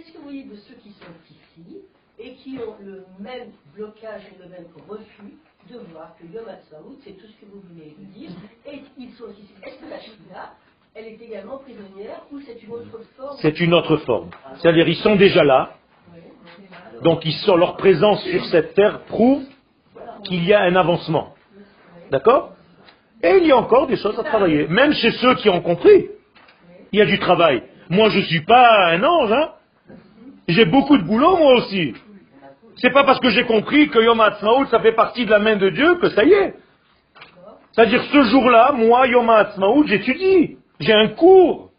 [0.00, 1.76] Qu'est-ce que vous voyez de ceux qui sont ici
[2.18, 5.34] et qui ont le même blocage et le même refus
[5.70, 8.30] de voir que Yom HaTzmaut, c'est tout ce que vous venez de dire,
[8.66, 9.52] et ils sont ici.
[9.62, 10.54] Est-ce que la Shekhinah,
[10.94, 13.36] elle est également prisonnière ou c'est une autre forme?
[13.42, 14.30] C'est une autre forme.
[14.56, 15.74] C'est-à-dire, ils sont déjà là.
[17.02, 19.44] Donc, ils sont, leur présence sur cette terre prouve
[20.24, 21.34] qu'il y a un avancement.
[22.10, 22.54] D'accord?
[23.22, 24.66] Et il y a encore des choses à travailler.
[24.66, 26.08] Même chez ceux qui ont compris.
[26.90, 27.62] Il y a du travail.
[27.90, 29.32] Moi, je ne suis pas un ange.
[29.32, 29.50] Hein
[30.50, 31.94] j'ai beaucoup de boulot, moi aussi.
[32.76, 35.56] C'est pas parce que j'ai compris que Yom HaAtzmaut, ça fait partie de la main
[35.56, 36.54] de Dieu que ça y est.
[37.72, 40.56] C'est-à-dire, ce jour-là, moi, Yom HaAtzmaut, j'étudie.
[40.80, 41.70] J'ai un cours.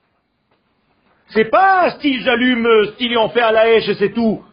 [1.30, 4.44] C'est pas style j'allume, style on fait à la hache et c'est tout.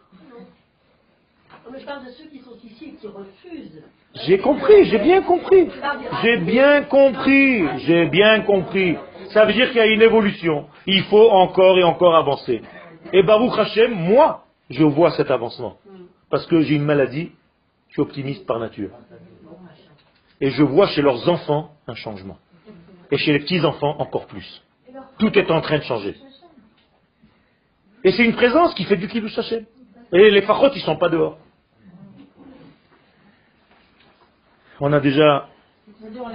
[1.70, 3.82] Mais je parle de ceux qui sont ici et qui refusent.
[4.26, 5.68] J'ai compris, j'ai bien compris.
[6.22, 8.96] J'ai bien compris, j'ai bien compris.
[9.32, 10.66] Ça veut dire qu'il y a une évolution.
[10.86, 12.62] Il faut encore et encore avancer.
[13.12, 15.78] Et Baruch Hashem, moi, je vois cet avancement.
[16.30, 17.32] Parce que j'ai une maladie,
[17.88, 18.90] je suis optimiste par nature.
[20.40, 22.38] Et je vois chez leurs enfants un changement.
[23.10, 24.62] Et chez les petits-enfants encore plus.
[25.18, 26.16] Tout est en train de changer.
[28.04, 29.64] Et c'est une présence qui fait du Kiddush Hashem.
[30.12, 31.38] Et les fachotes, ils sont pas dehors.
[34.80, 35.48] On a déjà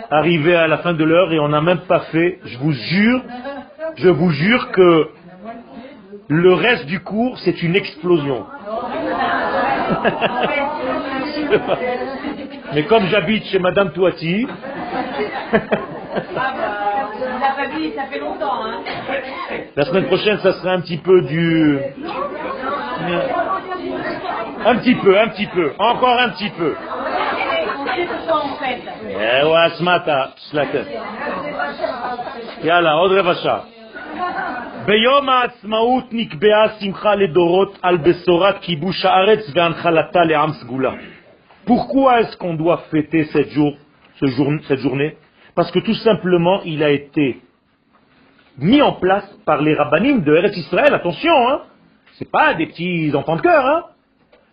[0.10, 3.22] arrivé à la fin de l'heure et on n'a même pas fait, je vous jure,
[3.96, 5.10] je vous jure que
[6.30, 8.46] le reste du cours, c'est une explosion.
[12.74, 14.48] Mais comme j'habite chez Madame Toiti,
[19.76, 21.80] la semaine prochaine, ça sera un petit peu du...
[24.66, 26.74] Un petit peu, un petit peu, encore un petit peu.
[29.10, 30.30] Eh ouais, ce matin,
[34.85, 40.93] ביום העצמאות נקבעה שמחה לדורות על בשורת כיבוש הארץ והנחלתה לעם סגולה.
[41.67, 43.77] Pourquoi est-ce qu'on doit fêter cette, jour,
[44.21, 45.17] ce jour, cette journée
[45.55, 47.43] Parce que tout simplement, il a été
[48.59, 50.95] mis en place par les rabbinim de Eretz Israël.
[50.95, 51.61] Attention, hein
[52.15, 53.85] C'est pas des petits enfants de cœur, hein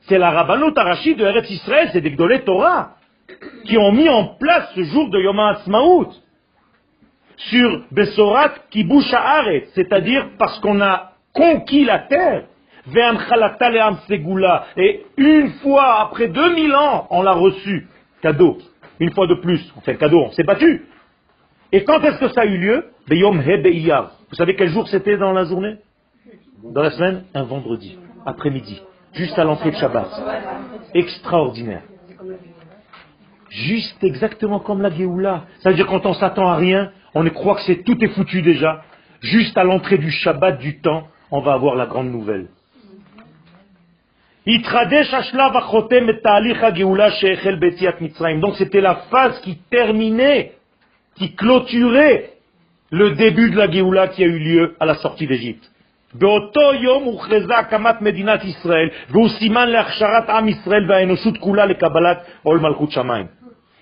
[0.08, 2.96] C'est la Rabbanut Arashi de Eretz Israël, c'est des Gdolé Torah,
[3.66, 6.12] qui ont mis en place ce jour de Yom HaAtzmaut
[7.49, 12.45] sur Besorat Kibush Haaretz, c'est-à-dire parce qu'on a conquis la terre,
[14.76, 17.86] et une fois, après 2000 ans, on l'a reçu,
[18.22, 18.59] cadeau,
[18.99, 20.86] une fois de plus, on fait le cadeau, on s'est battu.
[21.72, 22.86] Et quand est-ce que ça a eu lieu?
[23.09, 25.76] Vous savez quel jour c'était dans la journée?
[26.64, 27.24] Dans la semaine?
[27.34, 28.82] Un vendredi, après-midi,
[29.12, 30.09] juste à l'entrée de Shabbat.
[30.95, 31.82] Extraordinaire.
[33.51, 35.45] Juste exactement comme la Géoula.
[35.61, 38.43] Ça veut dire quand on s'attend à rien, on croit que c'est tout est foutu
[38.43, 38.83] déjà.
[39.21, 42.47] Juste à l'entrée du Shabbat du temps, on va avoir la grande nouvelle.
[48.41, 50.53] Donc c'était la phase qui terminait,
[51.17, 52.31] qui clôturait
[52.91, 55.71] le début de la Géoula qui a eu lieu à la sortie d'Égypte.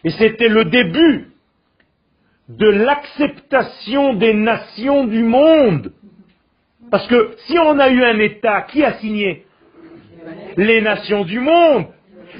[0.04, 1.28] Et c'était le début
[2.48, 5.92] de l'acceptation des nations du monde.
[6.90, 9.44] Parce que si on a eu un État, qui a signé
[10.56, 11.86] Les nations du monde.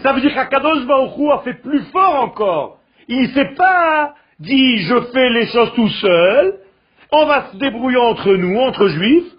[0.03, 2.79] Ça veut dire qu'Akadosh Baruch a fait plus fort encore.
[3.09, 6.55] Il ne s'est pas dit je fais les choses tout seul,
[7.11, 9.33] on va se débrouiller entre nous, entre juifs,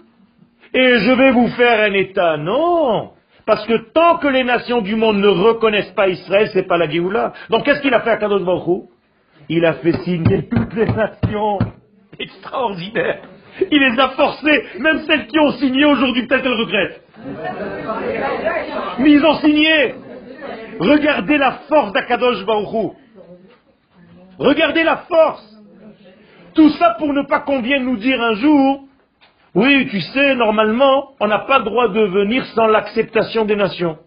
[0.74, 2.38] et je vais vous faire un État.
[2.38, 3.12] Non
[3.50, 6.88] Parce que tant que les nations du monde ne reconnaissent pas Israël, c'est pas la
[6.88, 7.34] Géoula.
[7.50, 8.44] Donc qu'est-ce qu'il a fait à Kadosh
[9.50, 11.58] Il a fait signer toutes les nations.
[12.20, 13.24] Extraordinaire.
[13.72, 17.02] Il les a forcées, même celles qui ont signé aujourd'hui, peut-être elles regrettent.
[19.00, 19.96] Mais ils ont signé.
[20.80, 22.92] Regardez la force d'Akadosh Baruch
[24.38, 25.58] Regardez la force.
[26.54, 28.89] Tout ça pour ne pas qu'on vienne nous dire un jour,
[29.56, 33.98] oui, tu sais, normalement, on n'a pas le droit de venir sans l'acceptation des nations.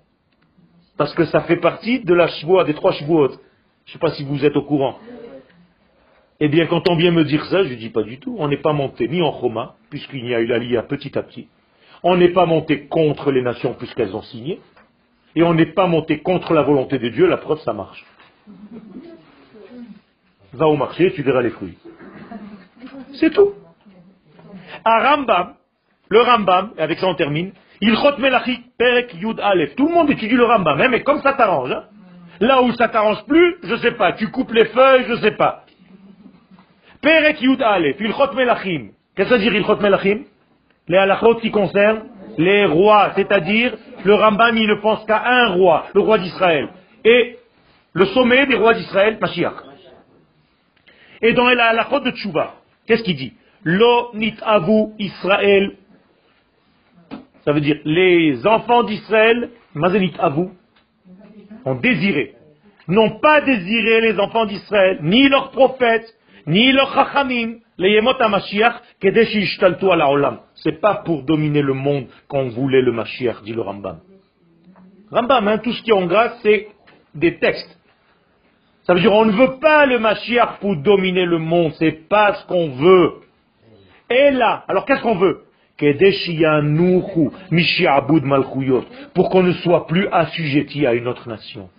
[0.97, 3.29] Parce que ça fait partie de la chevoie, des trois chevaux.
[3.29, 4.99] Je ne sais pas si vous êtes au courant.
[6.39, 8.37] Eh bien, quand on vient me dire ça, je ne dis pas du tout.
[8.39, 11.49] On n'est pas monté ni en Roma, puisqu'il y a eu la petit à petit.
[12.05, 14.61] On n'est pas monté contre les nations, puisqu'elles ont signé.
[15.35, 17.27] Et on n'est pas monté contre la volonté de Dieu.
[17.27, 18.05] La preuve, ça marche.
[20.53, 21.79] Va au marché, tu verras les fruits.
[23.15, 23.55] C'est tout.
[24.85, 25.55] À Rambam,
[26.09, 29.75] le Rambam, et avec ça on termine, il Melachi, Perek Yud Aleph.
[29.75, 31.73] Tout le monde étudie le Rambam, hein, mais comme ça t'arrange.
[31.73, 31.85] Hein.
[32.41, 34.13] Là où ça t'arrange plus, je sais pas.
[34.13, 35.65] Tu coupes les feuilles, je sais pas.
[37.01, 38.91] Perek Yud Aleph, Ilchot Melachim.
[39.17, 40.21] Qu'est-ce que ça veut dire Ilchot Melachim?
[40.89, 42.05] Les halachot qui concernent
[42.39, 46.69] les rois, c'est-à-dire le Rambam il ne pense qu'à un roi, le roi d'Israël.
[47.05, 47.39] Et
[47.93, 49.55] le sommet des rois d'Israël, Mashiach.
[51.21, 52.55] Et dans la halachot de Tchouba,
[52.87, 53.33] qu'est-ce qu'il dit?
[53.65, 55.73] Lo nit avu Israël.
[57.45, 60.49] Ça veut dire les enfants d'Israël, mazenit avu,
[61.65, 62.35] ont désiré.
[62.89, 66.07] N'ont pas désiré les enfants d'Israël, ni leurs prophètes,
[66.47, 70.39] ni leurs chachamim, les yemot Mashiach, à la olam.
[70.57, 74.01] C'est pas pour dominer le monde qu'on voulait le Mashiach, dit le Rambam.
[75.11, 76.69] Rambam, hein, tout ce qui est en grâce, c'est
[77.15, 77.79] des textes.
[78.85, 82.35] Ça veut dire on ne veut pas le Mashiach pour dominer le monde, c'est pas
[82.35, 83.22] ce qu'on veut.
[84.13, 85.45] Et là, alors qu'est-ce qu'on veut?
[89.15, 91.71] Pour qu'on ne soit plus assujetti à une autre nation.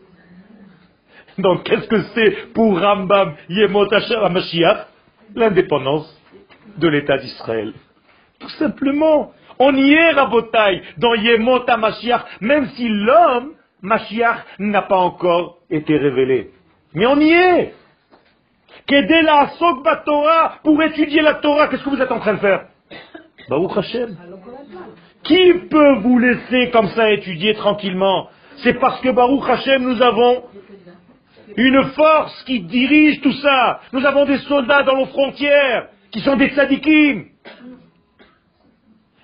[1.37, 3.87] Donc qu'est-ce que c'est pour Rambam Yemot
[4.31, 4.87] Mashiach
[5.35, 6.21] L'indépendance
[6.77, 7.73] de l'État d'Israël.
[8.39, 9.31] Tout simplement.
[9.59, 15.95] On y est, Rabotai, dans Yemot Mashiach, même si l'homme, Mashiach, n'a pas encore été
[15.97, 16.49] révélé.
[16.95, 17.73] Mais on y est
[20.05, 22.65] Torah, pour étudier la Torah, qu'est-ce que vous êtes en train de faire
[23.49, 24.17] Baruch Hashem.
[25.23, 28.29] Qui peut vous laisser comme ça étudier tranquillement?
[28.57, 30.43] C'est parce que Baruch Hashem, nous avons
[31.55, 33.81] une force qui dirige tout ça.
[33.91, 37.25] Nous avons des soldats dans nos frontières qui sont des tzadikim.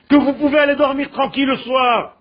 [0.09, 2.15] Que vous pouvez aller dormir tranquille le soir.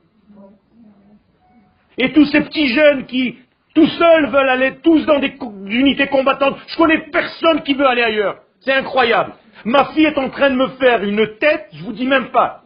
[1.97, 3.39] Et tous ces petits jeunes qui
[3.79, 5.33] tout seuls veulent aller tous dans des
[5.66, 6.57] unités combattantes.
[6.66, 8.39] Je connais personne qui veut aller ailleurs.
[8.61, 9.35] C'est incroyable.
[9.64, 12.62] Ma fille est en train de me faire une tête, je vous dis même pas.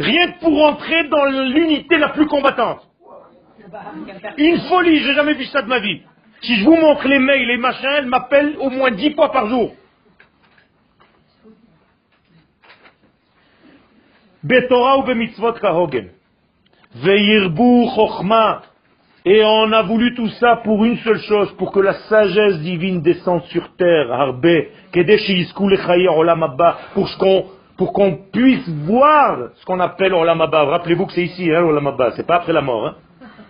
[0.00, 2.80] Rien que pour entrer dans l'unité la plus combattante.
[4.36, 6.00] Une folie, j'ai jamais vu ça de ma vie.
[6.42, 9.48] Si je vous montre les mails, les machins, elle m'appelle au moins dix fois par
[9.48, 9.74] jour.
[14.42, 16.10] Betorah ou kahogen.
[19.24, 23.02] Et on a voulu tout ça pour une seule chose, pour que la sagesse divine
[23.02, 24.46] descende sur terre, Arbe,
[26.94, 27.44] pour qu'on
[27.76, 30.64] pour qu'on puisse voir ce qu'on appelle Olamaba.
[30.64, 32.86] Rappelez-vous que c'est ici, hein, Olamaba, c'est pas après la mort.
[32.86, 32.96] Hein.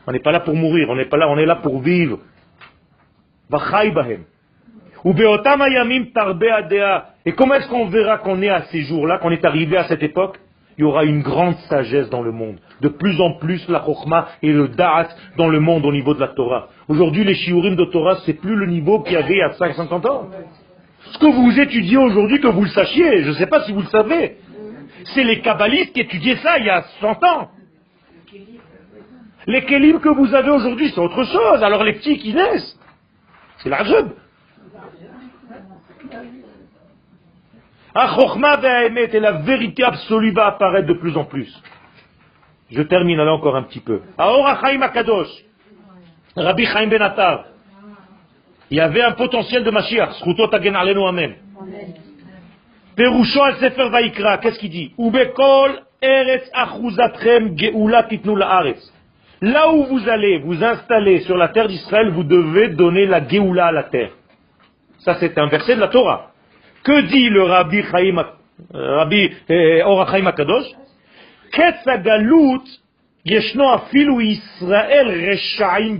[0.06, 2.18] On n'est pas là pour mourir, on n'est pas là, on est là pour vivre.
[7.24, 10.02] Et comment est-ce qu'on verra qu'on est à ces jours-là, qu'on est arrivé à cette
[10.02, 10.38] époque?
[10.78, 12.56] Il y aura une grande sagesse dans le monde.
[12.80, 16.20] De plus en plus, la chokhmah et le da'at dans le monde au niveau de
[16.20, 16.68] la Torah.
[16.88, 19.52] Aujourd'hui, les shiurim de Torah, c'est plus le niveau qu'il y avait il y a
[19.52, 20.28] 50 ans.
[21.12, 23.80] Ce que vous étudiez aujourd'hui, que vous le sachiez, je ne sais pas si vous
[23.80, 24.36] le savez,
[25.14, 27.50] c'est les kabbalistes qui étudiaient ça il y a 100 ans.
[29.46, 31.62] Les kélim que vous avez aujourd'hui, c'est autre chose.
[31.62, 32.78] Alors les petits qui naissent,
[33.58, 34.12] c'est la Achokma
[37.94, 41.52] et la vérité absolue va apparaître de plus en plus.
[42.70, 44.00] Je termine là encore un petit peu.
[44.18, 45.28] Chaim Akadosh,
[46.36, 47.44] Rabbi Chaim Ben Attar,
[48.70, 50.14] il y avait un potentiel de Mashiach.
[50.20, 51.34] Schutot agen alenu amen.
[52.98, 54.94] Al Sefer Vaikra, qu'est-ce qu'il dit?
[54.98, 58.90] Ubekol eretz achuzatrem geula titnu laaretz.
[59.42, 63.66] Là où vous allez vous installer sur la terre d'Israël, vous devez donner la geoula
[63.66, 64.12] à la terre.
[65.00, 66.31] Ça, c'est un verset de la Torah.
[66.84, 68.24] Que dit le Rabbi Chaim,
[68.74, 70.66] euh, Rabbi euh, Orachaim Akadosh
[73.24, 75.98] yeshno afilu reshaim.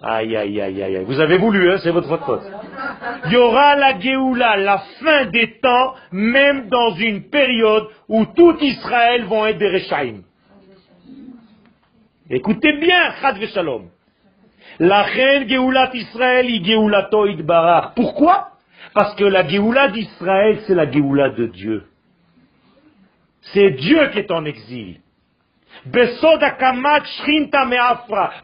[0.00, 2.42] Aïe, aïe, aïe, aïe, Vous avez voulu, hein, c'est votre faute.
[3.26, 8.56] Il y aura la Géoula, la fin des temps, même dans une période où tout
[8.60, 10.22] Israël vont être des Rechaim.
[12.30, 13.88] Écoutez bien, Chad Shalom.
[14.78, 17.94] La reine Géoulat Israël, Géoulato Idbarach.
[17.94, 18.50] Pourquoi?
[18.94, 21.84] Parce que la Géoula d'Israël, c'est la Géoula de Dieu.
[23.52, 25.00] C'est Dieu qui est en exil.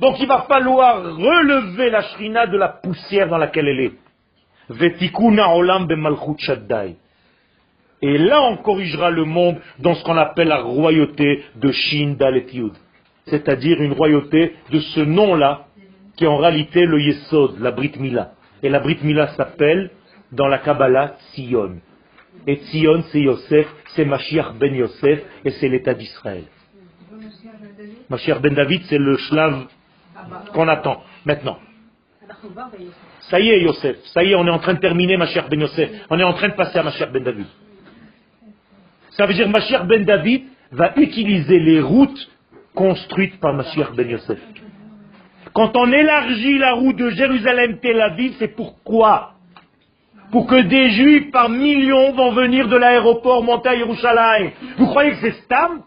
[0.00, 3.92] Donc il va falloir relever la shrina de la poussière dans laquelle elle est.
[8.02, 12.46] Et là, on corrigera le monde dans ce qu'on appelle la royauté de Shin Dalet
[13.26, 15.66] C'est-à-dire une royauté de ce nom-là,
[16.16, 18.32] qui est en réalité le Yesod, la Brit Mila.
[18.62, 19.90] Et la Brit Mila s'appelle,
[20.32, 21.80] dans la Kabbalah, Sion.
[22.46, 26.44] Et Sion, c'est Yosef, c'est Mashiach ben Yosef, et c'est l'État d'Israël.
[28.10, 29.66] Mashiach ben David, c'est le shlav
[30.52, 31.58] qu'on attend maintenant.
[33.30, 33.96] Ça y est, Yosef.
[34.06, 35.90] Ça y est, on est en train de terminer Mashiach ben Yosef.
[36.10, 37.46] On est en train de passer à Mashiach ben David.
[39.10, 42.30] Ça veut dire Mashiach ben David va utiliser les routes
[42.74, 44.38] construites par Mashiach ben Yosef.
[45.54, 49.34] Quand on élargit la route de Jérusalem-Tel Aviv, c'est pourquoi
[50.32, 54.50] Pour que des juifs par millions vont venir de l'aéroport monter à Yerushalayim.
[54.78, 55.82] Vous croyez que c'est Stam?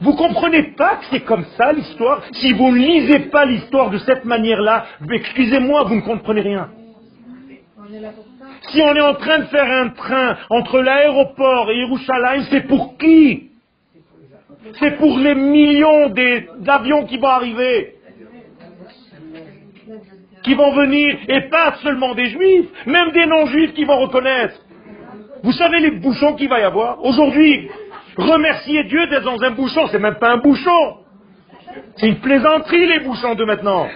[0.00, 2.22] Vous comprenez pas que c'est comme ça l'histoire?
[2.32, 6.68] Si vous ne lisez pas l'histoire de cette manière-là, excusez-moi, vous ne comprenez rien.
[8.70, 12.96] Si on est en train de faire un train entre l'aéroport et Yerushalayim, c'est pour
[12.98, 13.47] qui?
[14.78, 16.12] C'est pour les millions
[16.58, 17.94] d'avions qui vont arriver,
[20.42, 24.54] qui vont venir, et pas seulement des juifs, même des non-juifs qui vont reconnaître.
[25.42, 27.68] Vous savez les bouchons qu'il va y avoir Aujourd'hui,
[28.18, 30.98] Remercier Dieu d'être dans un bouchon, c'est même pas un bouchon.
[31.96, 33.86] C'est une plaisanterie les bouchons de maintenant.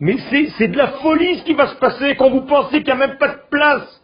[0.00, 0.16] Mais
[0.58, 3.06] c'est de la folie ce qui va se passer quand vous pensez qu'il n'y a
[3.06, 3.99] même pas de place.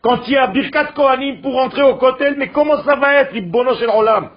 [0.00, 3.34] Quand il y a Birkat Kohanim pour entrer au Kotel, mais comment ça va être,
[3.34, 4.30] Ibbono Shel Olam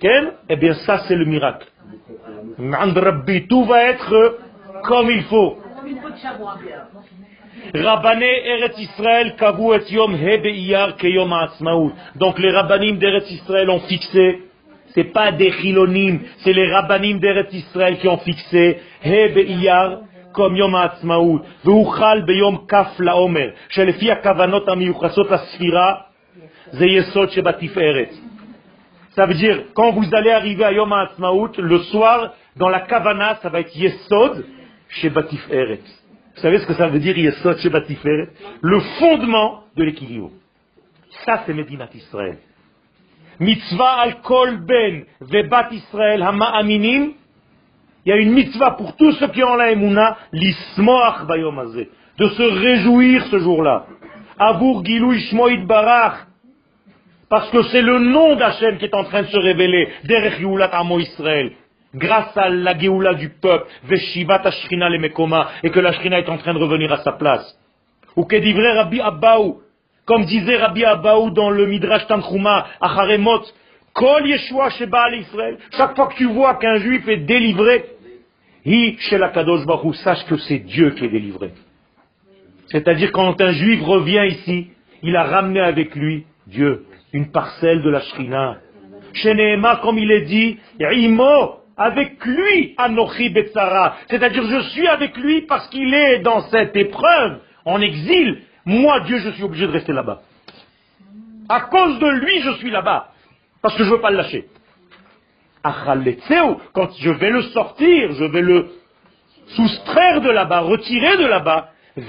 [0.00, 0.32] Quel?
[0.48, 1.66] Eh bien ça c'est le miracle.
[3.48, 4.38] Tout va être
[4.84, 5.58] comme il faut.
[7.74, 10.16] Rabbané Eretz Israël kavu et yom
[10.98, 14.42] keyom Donc les rabbanim d'Eretz Israël ont fixé,
[14.94, 20.00] c'est pas des chilonim, c'est les rabbanim d'Eretz Israël qui ont fixé he be'iyar
[20.32, 26.06] comme Yom Ha'atzmaout, Ve'uchal Beyom Kaf La'omer, Shelefi Kavanot Amiyuchasot Asfira,
[26.72, 28.10] Zeyesot Shebatiferet.
[29.16, 33.36] Ça veut dire, quand vous allez arriver à Yom Ha'atzmaout, le soir, dans la Kavana,
[33.42, 34.44] ça va être Yesod
[34.88, 35.80] Shebatiferet.
[36.36, 38.28] Vous savez ce que ça veut dire Yesod Shebatiferet
[38.60, 40.30] Le fondement de l'équilibre.
[41.24, 42.38] Ça, c'est Medinat Israël.
[43.40, 47.14] Mitzvah al kol ben vebat Israël hama'aminim
[48.04, 51.62] il y a une mitzvah pour tous ceux qui ont la emuna, l'ismoach bayom
[52.18, 53.86] de se réjouir ce jour-là.
[54.38, 56.26] Abour gilou ishmoid barach.
[57.28, 59.88] Parce que c'est le nom d'Hachem qui est en train de se révéler.
[60.04, 61.52] Derech yulat amo Israël
[61.94, 66.28] grâce à la Géoula du peuple, Veshivat Ashrina le Mekoma, et que la Shrina est
[66.28, 67.58] en train de revenir à sa place.
[68.16, 68.36] Ou que
[68.76, 69.60] Rabbi Abaou,
[70.04, 73.42] comme disait Rabbi Abaou dans le Midrash Tanchuma, Acharemot,
[73.94, 77.84] Kol Yeshua Sheba Israël, chaque fois que tu vois qu'un juif est délivré,
[78.64, 81.52] Hi chez la Kadosh Baruch sache que c'est Dieu qui est délivré.
[82.66, 84.68] C'est-à-dire quand un juif revient ici,
[85.02, 88.58] il a ramené avec lui Dieu, une parcelle de la Shrina.
[89.14, 89.34] Chez
[89.82, 93.96] comme il est dit, Imo, avec lui, Anochi Betsara.
[94.08, 98.42] C'est-à-dire je suis avec lui parce qu'il est dans cette épreuve, en exil.
[98.66, 100.20] Moi, Dieu, je suis obligé de rester là-bas.
[101.48, 103.09] À cause de lui, je suis là-bas.
[103.62, 104.46] Parce que je ne veux pas le lâcher.
[105.62, 108.70] Quand je vais le sortir, je vais le
[109.48, 112.02] soustraire de là-bas, retirer de là-bas, je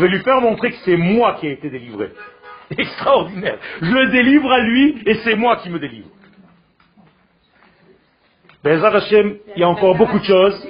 [0.00, 2.10] vais lui faire montrer que c'est moi qui ai été délivré.
[2.78, 3.58] Extraordinaire.
[3.80, 6.08] Je le délivre à lui et c'est moi qui me délivre.
[8.62, 10.68] Bezat Hashem, il y a encore beaucoup de choses.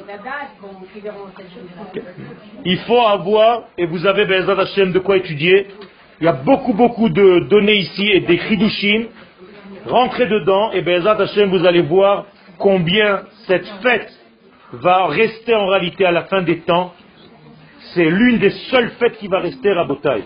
[2.64, 5.66] Il faut avoir, et vous avez Bezat Hashem de quoi étudier.
[6.20, 9.06] Il y a beaucoup, beaucoup de données ici et des chidushim.
[9.86, 12.26] Rentrez dedans et Bezat Hashem, vous allez voir
[12.58, 14.12] combien cette fête
[14.72, 16.94] va rester en réalité à la fin des temps.
[17.94, 20.22] C'est l'une des seules fêtes qui va rester à Botaï.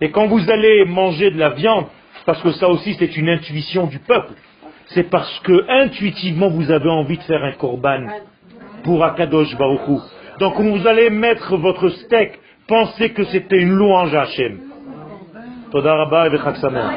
[0.00, 1.86] Et quand vous allez manger de la viande,
[2.26, 4.34] parce que ça aussi c'est une intuition du peuple,
[4.88, 8.06] c'est parce que intuitivement vous avez envie de faire un korban
[8.82, 10.00] pour Akadosh Baruchou.
[10.38, 14.60] Donc quand vous allez mettre votre steak, pensez que c'était une louange à Hachem.
[15.76, 16.90] תודה רבה וחג שמח.